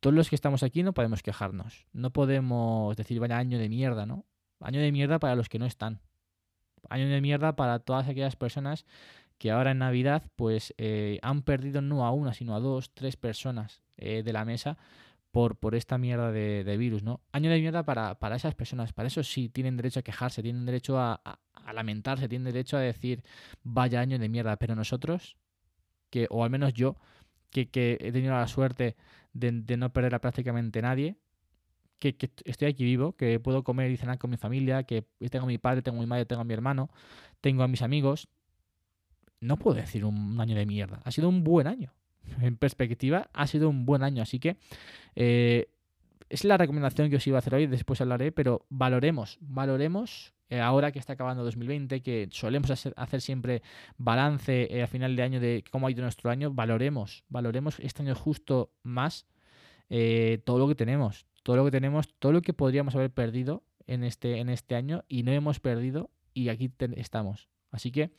todos 0.00 0.14
los 0.14 0.28
que 0.28 0.34
estamos 0.34 0.62
aquí 0.62 0.82
no 0.82 0.94
podemos 0.94 1.22
quejarnos, 1.22 1.86
no 1.92 2.10
podemos 2.10 2.96
decir, 2.96 3.20
vaya 3.20 3.38
año 3.38 3.58
de 3.58 3.68
mierda, 3.68 4.06
¿no? 4.06 4.24
Año 4.60 4.80
de 4.80 4.92
mierda 4.92 5.18
para 5.18 5.36
los 5.36 5.48
que 5.48 5.58
no 5.58 5.66
están. 5.66 6.00
Año 6.88 7.08
de 7.08 7.20
mierda 7.20 7.54
para 7.54 7.78
todas 7.78 8.08
aquellas 8.08 8.36
personas 8.36 8.84
que 9.42 9.50
ahora 9.50 9.72
en 9.72 9.78
Navidad 9.78 10.22
pues 10.36 10.72
eh, 10.78 11.18
han 11.20 11.42
perdido 11.42 11.82
no 11.82 12.06
a 12.06 12.12
una, 12.12 12.32
sino 12.32 12.54
a 12.54 12.60
dos, 12.60 12.94
tres 12.94 13.16
personas 13.16 13.82
eh, 13.96 14.22
de 14.22 14.32
la 14.32 14.44
mesa 14.44 14.78
por, 15.32 15.56
por 15.56 15.74
esta 15.74 15.98
mierda 15.98 16.30
de, 16.30 16.76
virus, 16.76 17.02
¿no? 17.02 17.22
Año 17.32 17.50
de 17.50 17.58
mierda 17.58 17.82
para, 17.82 18.20
para, 18.20 18.36
esas 18.36 18.54
personas, 18.54 18.92
para 18.92 19.08
eso 19.08 19.24
sí 19.24 19.48
tienen 19.48 19.76
derecho 19.76 19.98
a 19.98 20.04
quejarse, 20.04 20.44
tienen 20.44 20.64
derecho 20.64 20.96
a, 20.96 21.20
lamentarse, 21.74 22.28
tienen 22.28 22.52
derecho 22.52 22.76
a 22.76 22.80
decir 22.80 23.24
vaya 23.64 23.98
año 23.98 24.16
de 24.16 24.28
mierda, 24.28 24.56
pero 24.58 24.76
nosotros, 24.76 25.36
que, 26.08 26.28
o 26.30 26.44
al 26.44 26.50
menos 26.50 26.72
yo, 26.72 26.94
que, 27.50 27.62
he 28.00 28.12
tenido 28.12 28.34
la 28.34 28.46
suerte 28.46 28.94
de, 29.32 29.76
no 29.76 29.92
perder 29.92 30.14
a 30.14 30.20
prácticamente 30.20 30.80
nadie, 30.82 31.16
que, 31.98 32.16
que, 32.16 32.30
estoy 32.44 32.68
aquí 32.68 32.84
vivo, 32.84 33.16
que 33.16 33.40
puedo 33.40 33.64
comer 33.64 33.90
y 33.90 33.96
cenar 33.96 34.18
con 34.18 34.30
mi 34.30 34.36
familia, 34.36 34.84
que 34.84 35.04
tengo 35.32 35.46
a 35.46 35.48
mi 35.48 35.58
padre, 35.58 35.82
tengo 35.82 35.98
a 35.98 36.00
mi 36.02 36.06
madre, 36.06 36.26
tengo 36.26 36.42
a 36.42 36.44
mi 36.44 36.54
hermano, 36.54 36.90
tengo 37.40 37.64
a 37.64 37.66
mis 37.66 37.82
amigos, 37.82 38.28
no 39.42 39.56
puedo 39.58 39.76
decir 39.76 40.04
un 40.04 40.40
año 40.40 40.56
de 40.56 40.64
mierda. 40.64 41.00
Ha 41.04 41.10
sido 41.10 41.28
un 41.28 41.44
buen 41.44 41.66
año. 41.66 41.92
En 42.40 42.56
perspectiva, 42.56 43.28
ha 43.32 43.46
sido 43.46 43.68
un 43.68 43.84
buen 43.84 44.02
año. 44.02 44.22
Así 44.22 44.38
que 44.38 44.56
eh, 45.16 45.68
es 46.30 46.44
la 46.44 46.56
recomendación 46.56 47.10
que 47.10 47.16
os 47.16 47.26
iba 47.26 47.36
a 47.36 47.40
hacer 47.40 47.54
hoy. 47.54 47.66
Después 47.66 48.00
hablaré, 48.00 48.32
pero 48.32 48.64
valoremos, 48.70 49.38
valoremos. 49.40 50.32
Eh, 50.48 50.60
ahora 50.60 50.92
que 50.92 50.98
está 50.98 51.14
acabando 51.14 51.44
2020, 51.44 52.02
que 52.02 52.28
solemos 52.30 52.70
hacer, 52.70 53.20
siempre 53.20 53.62
balance 53.96 54.68
eh, 54.70 54.82
a 54.82 54.86
final 54.86 55.16
de 55.16 55.22
año 55.22 55.40
de 55.40 55.64
cómo 55.70 55.86
ha 55.86 55.90
ido 55.90 56.02
nuestro 56.02 56.30
año, 56.30 56.52
valoremos, 56.52 57.24
valoremos 57.28 57.80
este 57.80 58.02
año 58.02 58.14
justo 58.14 58.70
más 58.82 59.26
todo 60.44 60.58
lo 60.58 60.68
que 60.68 60.74
tenemos, 60.74 61.26
todo 61.42 61.56
lo 61.56 61.66
que 61.66 61.70
tenemos, 61.70 62.14
todo 62.18 62.32
lo 62.32 62.40
que 62.40 62.54
podríamos 62.54 62.94
haber 62.94 63.10
perdido 63.10 63.62
en 63.86 64.04
este, 64.04 64.38
en 64.38 64.48
este 64.48 64.74
año 64.74 65.04
y 65.06 65.22
no 65.22 65.32
hemos 65.32 65.60
perdido 65.60 66.08
y 66.32 66.48
aquí 66.48 66.72
estamos. 66.96 67.50
Así 67.72 67.90
que 67.90 68.10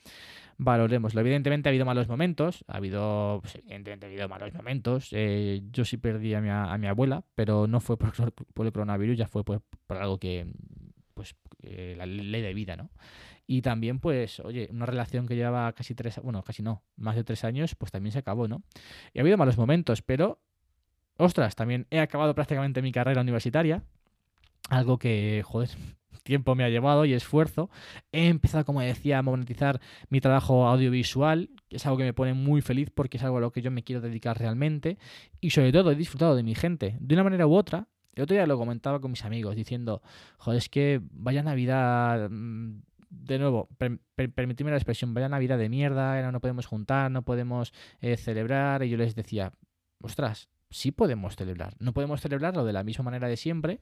valoremoslo. 0.58 1.22
Evidentemente 1.22 1.70
ha 1.70 1.72
habido 1.72 1.86
malos 1.86 2.08
momentos, 2.08 2.64
ha 2.68 2.78
habido, 2.78 3.40
pues, 3.42 3.56
evidentemente 3.56 4.06
ha 4.06 4.10
habido 4.10 4.30
malos 4.30 4.54
momentos. 4.54 5.10
Eh, 5.12 5.62
yo 5.72 5.86
sí 5.86 5.98
perdí 5.98 6.34
a 6.34 6.42
mi, 6.42 6.88
abuela, 6.88 7.24
pero 7.36 7.68
no 7.68 7.80
fue 7.80 7.98
por, 7.98 8.14
el 8.66 8.72
coronavirus, 8.72 9.18
ya 9.18 9.28
fue 9.28 9.44
por, 9.44 9.62
algo 9.90 10.20
que, 10.20 10.48
pues, 11.14 11.36
eh, 11.62 11.96
la 11.98 12.06
ley 12.06 12.42
de 12.42 12.54
vida, 12.54 12.76
¿no? 12.76 12.90
Y 13.46 13.62
también, 13.62 14.00
pues, 14.00 14.40
oye, 14.40 14.70
una 14.72 14.86
relación 14.86 15.28
que 15.28 15.36
llevaba 15.36 15.72
casi 15.74 15.96
tres, 15.96 16.20
bueno, 16.24 16.44
casi 16.44 16.64
no, 16.64 16.84
más 16.96 17.16
de 17.16 17.24
tres 17.24 17.44
años, 17.44 17.76
pues 17.76 17.92
también 17.92 18.14
se 18.14 18.20
acabó, 18.20 18.48
¿no? 18.48 18.64
Y 19.14 19.20
ha 19.20 19.22
habido 19.22 19.38
malos 19.38 19.58
momentos, 19.58 20.02
pero, 20.02 20.40
ostras, 21.18 21.56
también 21.56 21.88
he 21.90 22.00
acabado 22.00 22.34
prácticamente 22.36 22.82
mi 22.82 22.92
carrera 22.92 23.22
universitaria, 23.22 23.84
algo 24.70 24.98
que, 24.98 25.42
joder, 25.46 25.70
tiempo 26.24 26.56
me 26.56 26.64
ha 26.64 26.70
llevado 26.70 27.06
y 27.06 27.14
esfuerzo. 27.14 27.70
He 28.12 28.28
empezado, 28.28 28.66
como 28.66 28.82
decía, 28.82 29.20
a 29.20 29.22
monetizar 29.22 29.80
mi 30.10 30.22
trabajo 30.22 30.68
audiovisual, 30.68 31.50
que 31.70 31.78
es 31.78 31.86
algo 31.86 31.98
que 31.98 32.06
me 32.06 32.14
pone 32.14 32.34
muy 32.34 32.62
feliz 32.62 32.90
porque 32.90 33.18
es 33.18 33.24
algo 33.24 33.38
a 33.38 33.42
lo 33.42 33.52
que 33.52 33.62
yo 33.62 33.72
me 33.72 33.84
quiero 33.84 34.02
dedicar 34.02 34.40
realmente. 34.40 34.98
Y 35.40 35.52
sobre 35.52 35.72
todo 35.72 35.92
he 35.92 35.96
disfrutado 35.96 36.36
de 36.36 36.44
mi 36.44 36.56
gente, 36.56 36.98
de 37.00 37.16
una 37.16 37.24
manera 37.24 37.48
u 37.48 37.54
otra. 37.54 37.88
El 38.16 38.24
otro 38.24 38.36
día 38.36 38.46
lo 38.46 38.58
comentaba 38.58 39.00
con 39.00 39.12
mis 39.12 39.26
amigos 39.26 39.56
diciendo, 39.56 40.02
joder, 40.38 40.60
es 40.60 40.70
que 40.70 41.02
vaya 41.12 41.42
Navidad 41.42 42.30
mm, 42.30 42.82
de 43.10 43.40
nuevo, 43.40 43.70
permitidme 43.78 44.72
la 44.72 44.78
expresión, 44.78 45.14
vaya 45.14 45.30
Navidad 45.30 45.58
de 45.58 45.70
mierda, 45.70 46.32
no 46.32 46.40
podemos 46.40 46.66
juntar, 46.66 47.12
no 47.12 47.24
podemos 47.24 47.74
eh, 48.02 48.18
celebrar. 48.18 48.84
Y 48.84 48.90
yo 48.90 48.98
les 48.98 49.16
decía, 49.16 49.54
ostras, 50.02 50.50
sí 50.70 50.92
podemos 50.92 51.36
celebrar. 51.36 51.76
No 51.80 51.94
podemos 51.94 52.22
celebrarlo 52.22 52.66
de 52.66 52.74
la 52.74 52.84
misma 52.84 53.06
manera 53.06 53.28
de 53.28 53.38
siempre, 53.38 53.82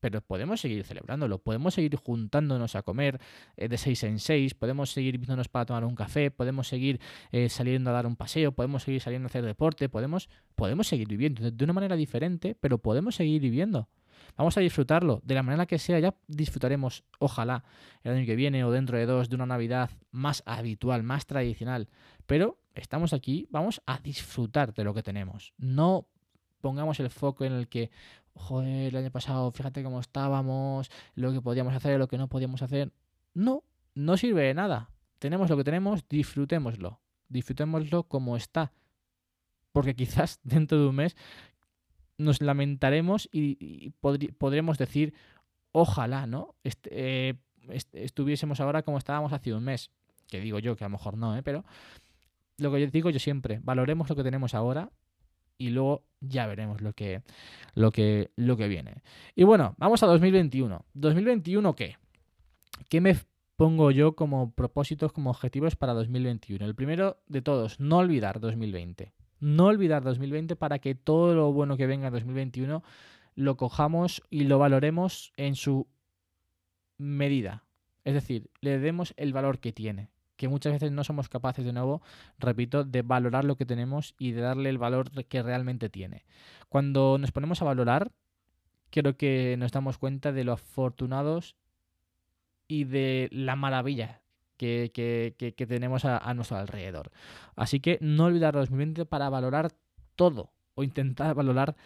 pero 0.00 0.20
podemos 0.22 0.60
seguir 0.60 0.84
celebrándolo, 0.84 1.38
podemos 1.38 1.74
seguir 1.74 1.96
juntándonos 1.96 2.74
a 2.74 2.82
comer 2.82 3.20
eh, 3.56 3.68
de 3.68 3.78
seis 3.78 4.02
en 4.02 4.18
seis, 4.18 4.54
podemos 4.54 4.90
seguir 4.90 5.18
viéndonos 5.18 5.48
para 5.48 5.66
tomar 5.66 5.84
un 5.84 5.94
café, 5.94 6.30
podemos 6.30 6.66
seguir 6.68 7.00
eh, 7.32 7.48
saliendo 7.48 7.90
a 7.90 7.92
dar 7.92 8.06
un 8.06 8.16
paseo, 8.16 8.52
podemos 8.52 8.82
seguir 8.82 9.00
saliendo 9.00 9.26
a 9.26 9.28
hacer 9.28 9.44
deporte, 9.44 9.88
podemos, 9.88 10.28
podemos 10.56 10.88
seguir 10.88 11.08
viviendo 11.08 11.50
de 11.50 11.64
una 11.64 11.72
manera 11.72 11.96
diferente, 11.96 12.56
pero 12.58 12.78
podemos 12.78 13.14
seguir 13.14 13.40
viviendo. 13.40 13.88
Vamos 14.36 14.56
a 14.56 14.60
disfrutarlo 14.60 15.20
de 15.24 15.34
la 15.34 15.42
manera 15.42 15.66
que 15.66 15.78
sea, 15.78 15.98
ya 15.98 16.14
disfrutaremos, 16.26 17.04
ojalá, 17.18 17.64
el 18.02 18.12
año 18.12 18.26
que 18.26 18.36
viene 18.36 18.64
o 18.64 18.70
dentro 18.70 18.96
de 18.96 19.06
dos, 19.06 19.28
de 19.28 19.36
una 19.36 19.46
Navidad 19.46 19.90
más 20.10 20.42
habitual, 20.46 21.02
más 21.02 21.26
tradicional. 21.26 21.88
Pero 22.26 22.58
estamos 22.74 23.12
aquí, 23.12 23.46
vamos 23.50 23.82
a 23.86 23.98
disfrutar 23.98 24.72
de 24.72 24.84
lo 24.84 24.94
que 24.94 25.02
tenemos. 25.02 25.52
No 25.58 26.06
pongamos 26.60 27.00
el 27.00 27.10
foco 27.10 27.44
en 27.44 27.52
el 27.52 27.68
que, 27.68 27.90
joder, 28.34 28.88
el 28.88 28.96
año 28.96 29.10
pasado, 29.10 29.50
fíjate 29.50 29.82
cómo 29.82 30.00
estábamos, 30.00 30.90
lo 31.14 31.32
que 31.32 31.40
podíamos 31.40 31.74
hacer, 31.74 31.98
lo 31.98 32.08
que 32.08 32.18
no 32.18 32.28
podíamos 32.28 32.62
hacer. 32.62 32.92
No, 33.34 33.64
no 33.94 34.16
sirve 34.16 34.44
de 34.44 34.54
nada. 34.54 34.90
Tenemos 35.18 35.50
lo 35.50 35.56
que 35.56 35.64
tenemos, 35.64 36.08
disfrutémoslo. 36.08 37.00
Disfrutémoslo 37.28 38.04
como 38.04 38.36
está. 38.36 38.72
Porque 39.72 39.94
quizás 39.94 40.40
dentro 40.44 40.80
de 40.80 40.88
un 40.88 40.96
mes 40.96 41.16
nos 42.18 42.40
lamentaremos 42.42 43.28
y, 43.32 43.90
podremos 44.38 44.78
decir, 44.78 45.14
ojalá, 45.72 46.26
¿no? 46.26 46.54
Eh, 46.64 47.34
estuviésemos 47.92 48.60
ahora 48.60 48.82
como 48.82 48.98
estábamos 48.98 49.32
hace 49.32 49.54
un 49.54 49.64
mes. 49.64 49.90
Que 50.26 50.40
digo 50.40 50.58
yo, 50.58 50.76
que 50.76 50.84
a 50.84 50.88
lo 50.88 50.92
mejor 50.92 51.16
no, 51.16 51.36
¿eh? 51.36 51.42
Pero 51.42 51.64
lo 52.58 52.70
que 52.70 52.80
yo 52.80 52.86
digo 52.88 53.10
yo 53.10 53.18
siempre, 53.18 53.60
valoremos 53.62 54.08
lo 54.08 54.16
que 54.16 54.22
tenemos 54.22 54.54
ahora 54.54 54.90
y 55.60 55.68
luego 55.68 56.02
ya 56.20 56.46
veremos 56.46 56.80
lo 56.80 56.94
que, 56.94 57.22
lo 57.74 57.92
que, 57.92 58.30
lo 58.34 58.56
que 58.56 58.66
viene. 58.66 59.02
Y 59.36 59.44
bueno, 59.44 59.74
vamos 59.76 60.02
a 60.02 60.06
2021. 60.06 60.86
¿2021 60.94 61.74
qué? 61.74 61.96
¿Qué 62.88 63.02
me 63.02 63.14
pongo 63.56 63.90
yo 63.90 64.16
como 64.16 64.52
propósitos, 64.52 65.12
como 65.12 65.28
objetivos 65.28 65.76
para 65.76 65.92
2021? 65.92 66.64
El 66.64 66.74
primero 66.74 67.18
de 67.26 67.42
todos, 67.42 67.78
no 67.78 67.98
olvidar 67.98 68.40
2020. 68.40 69.12
No 69.40 69.66
olvidar 69.66 70.02
2020 70.02 70.56
para 70.56 70.78
que 70.78 70.94
todo 70.94 71.34
lo 71.34 71.52
bueno 71.52 71.76
que 71.76 71.86
venga 71.86 72.06
en 72.06 72.14
2021 72.14 72.82
lo 73.34 73.56
cojamos 73.58 74.22
y 74.30 74.44
lo 74.44 74.58
valoremos 74.58 75.32
en 75.36 75.56
su 75.56 75.86
medida. 76.96 77.64
Es 78.04 78.14
decir, 78.14 78.50
le 78.62 78.78
demos 78.78 79.12
el 79.18 79.34
valor 79.34 79.58
que 79.58 79.72
tiene 79.72 80.08
que 80.40 80.48
muchas 80.48 80.72
veces 80.72 80.90
no 80.90 81.04
somos 81.04 81.28
capaces, 81.28 81.66
de 81.66 81.74
nuevo, 81.74 82.00
repito, 82.38 82.82
de 82.82 83.02
valorar 83.02 83.44
lo 83.44 83.56
que 83.56 83.66
tenemos 83.66 84.14
y 84.18 84.32
de 84.32 84.40
darle 84.40 84.70
el 84.70 84.78
valor 84.78 85.10
que 85.26 85.42
realmente 85.42 85.90
tiene. 85.90 86.24
Cuando 86.70 87.18
nos 87.18 87.30
ponemos 87.30 87.60
a 87.60 87.66
valorar, 87.66 88.10
creo 88.88 89.18
que 89.18 89.56
nos 89.58 89.70
damos 89.70 89.98
cuenta 89.98 90.32
de 90.32 90.44
lo 90.44 90.52
afortunados 90.52 91.56
y 92.68 92.84
de 92.84 93.28
la 93.32 93.54
maravilla 93.54 94.22
que, 94.56 94.90
tenemos 95.68 96.06
a, 96.06 96.16
a, 96.16 96.32
nuestro 96.32 96.56
alrededor. 96.56 97.10
Así 97.54 97.80
que 97.80 97.98
no 98.00 98.24
olvidar 98.24 98.54
2020 98.54 99.04
para 99.04 99.28
valorar 99.28 99.72
todo 100.16 100.52
o 100.74 100.82
intentar 100.82 101.34
valorar 101.34 101.76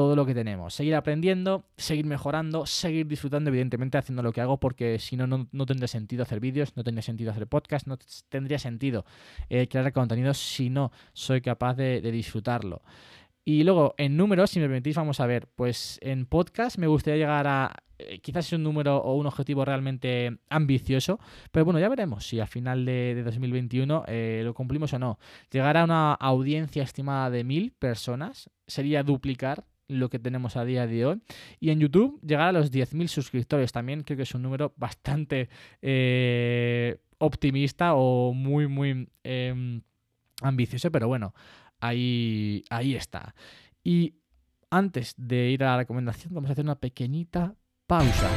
todo 0.00 0.16
lo 0.16 0.24
que 0.24 0.32
tenemos. 0.32 0.72
Seguir 0.72 0.94
aprendiendo, 0.94 1.66
seguir 1.76 2.06
mejorando, 2.06 2.64
seguir 2.64 3.06
disfrutando, 3.06 3.50
evidentemente, 3.50 3.98
haciendo 3.98 4.22
lo 4.22 4.32
que 4.32 4.40
hago, 4.40 4.58
porque 4.58 4.98
si 4.98 5.14
no, 5.14 5.26
no, 5.26 5.66
tendría 5.66 5.88
sentido 5.88 6.22
hacer 6.22 6.40
vídeos, 6.40 6.74
no 6.74 6.82
tendría 6.82 7.02
sentido 7.02 7.32
hacer 7.32 7.46
podcast, 7.46 7.86
no 7.86 7.98
tendría 8.30 8.58
sentido 8.58 9.04
eh, 9.50 9.68
crear 9.68 9.92
contenido 9.92 10.32
si 10.32 10.70
no 10.70 10.90
soy 11.12 11.42
capaz 11.42 11.74
de, 11.74 12.00
disfrutarlo. 12.00 12.80
Y 13.44 13.62
luego, 13.62 13.94
en 13.98 14.16
números, 14.16 14.48
si 14.48 14.58
me 14.58 14.68
permitís, 14.68 14.96
vamos 14.96 15.20
a 15.20 15.26
ver, 15.26 15.48
pues 15.54 15.98
en 16.00 16.24
podcast 16.24 16.78
me 16.78 16.86
gustaría 16.86 17.18
llegar 17.18 17.46
a, 17.46 17.74
eh, 17.98 18.20
quizás 18.20 18.46
es 18.46 18.54
un 18.54 18.62
número 18.62 18.96
o 18.96 19.16
un 19.16 19.26
objetivo 19.26 19.66
realmente 19.66 20.38
ambicioso, 20.48 21.20
pero 21.52 21.66
bueno, 21.66 21.78
ya 21.78 21.90
veremos 21.90 22.26
si 22.26 22.40
a 22.40 22.46
final 22.46 22.86
de, 22.86 23.20
2021 23.22 24.04
eh, 24.08 24.40
lo 24.46 24.54
cumplimos 24.54 24.94
o 24.94 24.98
no. 24.98 25.18
Llegar 25.50 25.76
a 25.76 25.84
una 25.84 26.14
audiencia 26.14 26.82
estimada 26.82 27.28
de 27.28 27.44
mil 27.44 27.72
personas 27.72 28.48
sería 28.66 29.02
duplicar 29.02 29.66
lo 29.90 30.08
que 30.08 30.18
tenemos 30.18 30.56
a 30.56 30.64
día 30.64 30.86
de 30.86 31.06
hoy. 31.06 31.20
Y 31.58 31.70
en 31.70 31.80
YouTube 31.80 32.20
llegar 32.22 32.48
a 32.48 32.52
los 32.52 32.72
10.000 32.72 33.08
suscriptores 33.08 33.72
también 33.72 34.02
creo 34.02 34.16
que 34.16 34.22
es 34.22 34.34
un 34.34 34.42
número 34.42 34.72
bastante 34.76 35.48
eh, 35.82 36.98
optimista 37.18 37.94
o 37.94 38.32
muy, 38.32 38.66
muy... 38.66 39.08
Em, 39.24 39.82
ambicioso, 40.42 40.90
pero 40.90 41.08
bueno, 41.08 41.34
ahí, 41.80 42.64
ahí 42.70 42.94
está. 42.94 43.34
Y 43.84 44.14
antes 44.70 45.14
de 45.16 45.50
ir 45.50 45.64
a 45.64 45.72
la 45.72 45.76
recomendación, 45.78 46.34
vamos 46.34 46.50
a 46.50 46.52
hacer 46.52 46.64
una 46.64 46.76
pequeñita 46.76 47.54
pausa. 47.86 48.30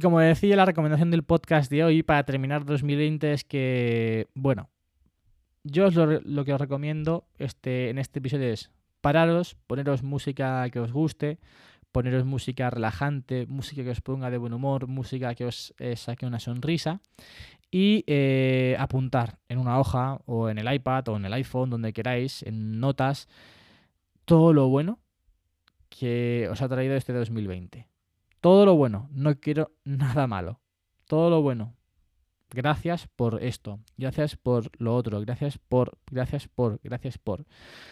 Y 0.00 0.02
como 0.02 0.18
decía, 0.18 0.56
la 0.56 0.64
recomendación 0.64 1.10
del 1.10 1.24
podcast 1.24 1.70
de 1.70 1.84
hoy 1.84 2.02
para 2.02 2.24
terminar 2.24 2.64
2020 2.64 3.34
es 3.34 3.44
que, 3.44 4.28
bueno, 4.32 4.70
yo 5.62 5.88
os 5.88 5.94
lo, 5.94 6.44
que 6.46 6.54
os 6.54 6.58
recomiendo 6.58 7.26
este, 7.36 7.90
en 7.90 7.98
este 7.98 8.20
episodio 8.20 8.48
es 8.50 8.70
pararos, 9.02 9.58
poneros 9.66 10.02
música 10.02 10.66
que 10.70 10.80
os 10.80 10.90
guste, 10.90 11.38
poneros 11.92 12.24
música 12.24 12.70
relajante, 12.70 13.44
música 13.46 13.84
que 13.84 13.90
os 13.90 14.00
ponga 14.00 14.30
de 14.30 14.38
buen 14.38 14.54
humor, 14.54 14.86
música 14.86 15.34
que 15.34 15.44
os 15.44 15.74
eh, 15.78 15.96
saque 15.96 16.24
una 16.24 16.40
sonrisa 16.40 17.02
y 17.70 18.02
eh, 18.06 18.76
apuntar 18.78 19.36
en 19.50 19.58
una 19.58 19.78
hoja 19.78 20.22
o 20.24 20.48
en 20.48 20.56
el 20.56 20.72
iPad 20.72 21.08
o 21.08 21.16
en 21.18 21.26
el 21.26 21.32
iPhone, 21.34 21.68
donde 21.68 21.92
queráis, 21.92 22.42
en 22.44 22.80
notas, 22.80 23.28
todo 24.24 24.54
lo 24.54 24.66
bueno 24.68 24.98
que 25.90 26.48
os 26.50 26.62
ha 26.62 26.70
traído 26.70 26.94
este 26.94 27.12
2020. 27.12 27.89
Todo 28.40 28.64
lo 28.64 28.74
bueno, 28.74 29.08
no 29.12 29.38
quiero 29.38 29.72
nada 29.84 30.26
malo. 30.26 30.60
Todo 31.06 31.30
lo 31.30 31.42
bueno. 31.42 31.74
Gracias 32.52 33.06
por 33.14 33.44
esto, 33.44 33.78
gracias 33.96 34.34
por 34.34 34.72
lo 34.80 34.96
otro, 34.96 35.20
gracias 35.20 35.56
por, 35.56 35.96
gracias 36.10 36.48
por, 36.48 36.80
gracias 36.82 37.16
por. 37.16 37.46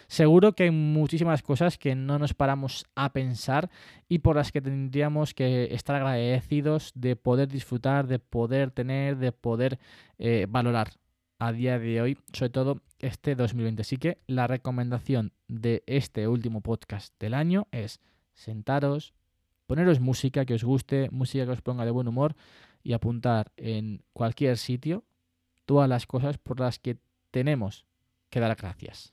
Seguro 0.08 0.54
que 0.54 0.64
hay 0.64 0.72
muchísimas 0.72 1.42
cosas 1.42 1.78
que 1.78 1.94
no 1.94 2.18
nos 2.18 2.34
paramos 2.34 2.84
a 2.96 3.12
pensar 3.12 3.70
y 4.08 4.18
por 4.18 4.34
las 4.34 4.50
que 4.50 4.60
tendríamos 4.60 5.32
que 5.32 5.72
estar 5.72 5.94
agradecidos 5.94 6.90
de 6.96 7.14
poder 7.14 7.46
disfrutar, 7.46 8.08
de 8.08 8.18
poder 8.18 8.72
tener, 8.72 9.16
de 9.18 9.30
poder 9.30 9.78
eh, 10.18 10.46
valorar 10.48 10.90
a 11.38 11.52
día 11.52 11.78
de 11.78 12.02
hoy, 12.02 12.18
sobre 12.32 12.50
todo 12.50 12.80
este 12.98 13.36
2020. 13.36 13.82
Así 13.82 13.96
que 13.96 14.18
la 14.26 14.48
recomendación 14.48 15.32
de 15.46 15.84
este 15.86 16.26
último 16.26 16.62
podcast 16.62 17.14
del 17.20 17.34
año 17.34 17.68
es 17.70 18.00
sentaros, 18.34 19.14
poneros 19.68 20.00
música 20.00 20.46
que 20.46 20.54
os 20.54 20.64
guste, 20.64 21.10
música 21.12 21.44
que 21.44 21.52
os 21.52 21.60
ponga 21.60 21.84
de 21.84 21.92
buen 21.92 22.08
humor 22.08 22.34
y 22.82 22.94
apuntar 22.94 23.52
en 23.58 24.02
cualquier 24.14 24.56
sitio 24.56 25.04
todas 25.66 25.88
las 25.88 26.06
cosas 26.06 26.38
por 26.38 26.58
las 26.58 26.78
que 26.78 26.96
tenemos 27.30 27.84
que 28.30 28.40
dar 28.40 28.56
gracias. 28.56 29.12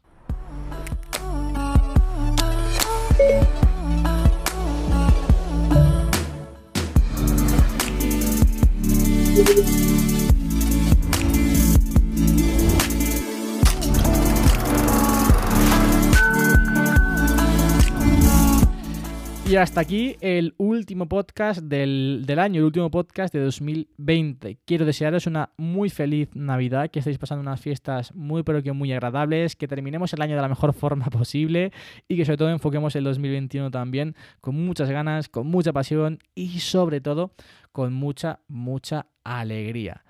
Hasta 19.58 19.80
aquí 19.80 20.18
el 20.20 20.54
último 20.58 21.08
podcast 21.08 21.62
del, 21.62 22.26
año, 22.40 22.60
el 22.60 22.66
último 22.66 22.92
podcast 22.92 23.34
de 23.34 23.40
2020. 23.40 24.58
Quiero 24.66 24.86
desearos 24.86 25.28
una 25.28 25.52
muy 25.56 25.90
feliz 25.90 26.30
Navidad, 26.34 26.90
que 26.90 27.00
estéis 27.00 27.18
pasando 27.18 27.42
unas 27.42 27.62
fiestas 27.62 28.14
muy 28.14 28.44
pero 28.44 28.62
que 28.62 28.74
muy 28.74 28.92
agradables, 28.92 29.56
que 29.56 29.70
terminemos 29.70 30.12
el 30.12 30.22
año 30.22 30.36
de 30.36 30.42
la 30.42 30.50
mejor 30.50 30.74
forma 30.74 31.06
posible 31.06 31.72
y 32.10 32.18
que 32.18 32.26
sobre 32.26 32.38
todo 32.38 32.50
enfoquemos 32.50 32.98
el 32.98 33.06
2021 33.06 33.72
también 33.72 34.16
con 34.42 34.56
muchas 34.56 34.90
ganas, 34.90 35.30
con 35.30 35.48
mucha 35.48 35.72
pasión 35.72 36.20
y 36.34 36.60
sobre 36.60 37.00
todo 37.00 37.32
con 37.72 37.94
mucha, 37.94 38.42
mucha 38.50 39.08
alegría. 39.24 40.04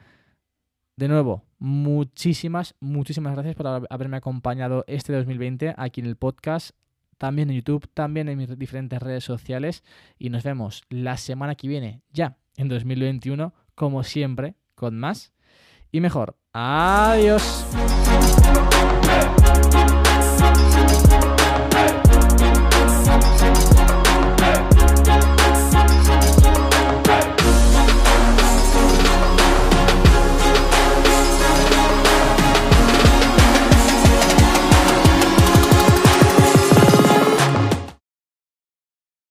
De 0.97 1.07
nuevo, 1.07 1.43
muchísimas, 1.59 2.73
muchísimas 2.79 3.33
gracias 3.33 3.55
por 3.55 3.67
haberme 3.67 4.17
acompañado 4.17 4.85
este 4.87 5.13
2020 5.13 5.75
aquí 5.77 6.01
en 6.01 6.07
el 6.07 6.15
podcast 6.15 6.75
también 7.17 7.49
en 7.49 7.57
YouTube, 7.57 7.87
también 7.93 8.29
en 8.29 8.37
mis 8.37 8.57
diferentes 8.57 9.01
redes 9.01 9.23
sociales 9.23 9.83
y 10.17 10.29
nos 10.29 10.43
vemos 10.43 10.83
la 10.89 11.17
semana 11.17 11.55
que 11.55 11.67
viene, 11.67 12.01
ya 12.11 12.37
en 12.57 12.69
2021, 12.69 13.53
como 13.75 14.03
siempre, 14.03 14.55
con 14.75 14.97
más 14.97 15.33
y 15.91 16.01
mejor. 16.01 16.37
Adiós. 16.53 17.65